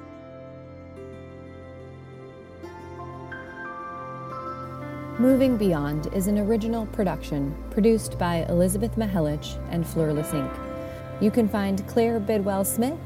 Moving 5.20 5.58
Beyond 5.58 6.14
is 6.14 6.28
an 6.28 6.38
original 6.38 6.86
production 6.86 7.56
produced 7.72 8.20
by 8.20 8.46
Elizabeth 8.50 8.96
Mihelich 8.98 9.58
and 9.72 9.84
Flurless 9.84 10.30
Inc. 10.30 10.56
You 11.20 11.32
can 11.32 11.50
find 11.50 11.88
Claire 11.88 12.20
Bidwell 12.20 12.64
Smith 12.64 13.00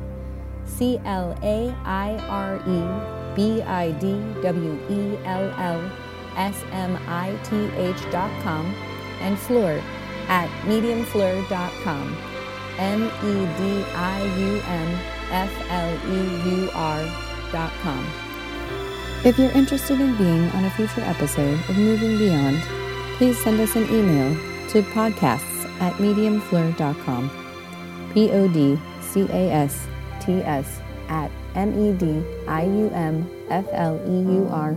C 0.64 1.00
L 1.04 1.36
A 1.42 1.74
I 1.84 2.16
R 2.28 2.62
E 2.68 2.84
B 3.34 3.60
I 3.62 3.90
D 3.90 4.22
W 4.40 4.78
E 4.88 5.18
L 5.24 5.52
L 5.58 5.90
S 6.36 6.62
M 6.70 6.96
I 7.08 7.36
T 7.42 7.66
H 7.74 8.00
dot 8.12 8.30
com 8.44 8.72
and 9.20 9.36
Fleur 9.36 9.82
at 10.28 10.48
mediumfleur.com. 10.62 12.16
M 12.78 13.02
E 13.02 13.46
D 13.58 13.84
I 13.92 14.22
U 14.38 14.62
M 14.68 15.13
F 15.34 15.50
L 15.68 15.90
E 16.08 16.18
U 16.54 16.70
R 16.72 17.02
dot 17.50 17.72
com. 17.82 18.06
If 19.24 19.38
you're 19.38 19.50
interested 19.50 20.00
in 20.00 20.16
being 20.16 20.48
on 20.50 20.64
a 20.64 20.70
future 20.70 21.00
episode 21.00 21.58
of 21.68 21.76
Moving 21.76 22.18
Beyond, 22.18 22.62
please 23.16 23.42
send 23.42 23.58
us 23.60 23.74
an 23.74 23.88
email 23.88 24.34
to 24.68 24.82
podcasts 24.92 25.64
at 25.80 25.94
mediumfleur.com. 25.94 27.30
P 28.12 28.30
O 28.30 28.48
D 28.48 28.78
C 29.00 29.22
A 29.30 29.50
S 29.50 29.86
T 30.20 30.34
S 30.42 30.80
at 31.08 31.30
M 31.54 31.72
E 31.78 31.92
D 31.96 32.22
I 32.46 32.64
U 32.64 32.90
M 32.90 33.28
F 33.50 33.66
L 33.72 34.00
E 34.06 34.22
U 34.38 34.48
R 34.52 34.76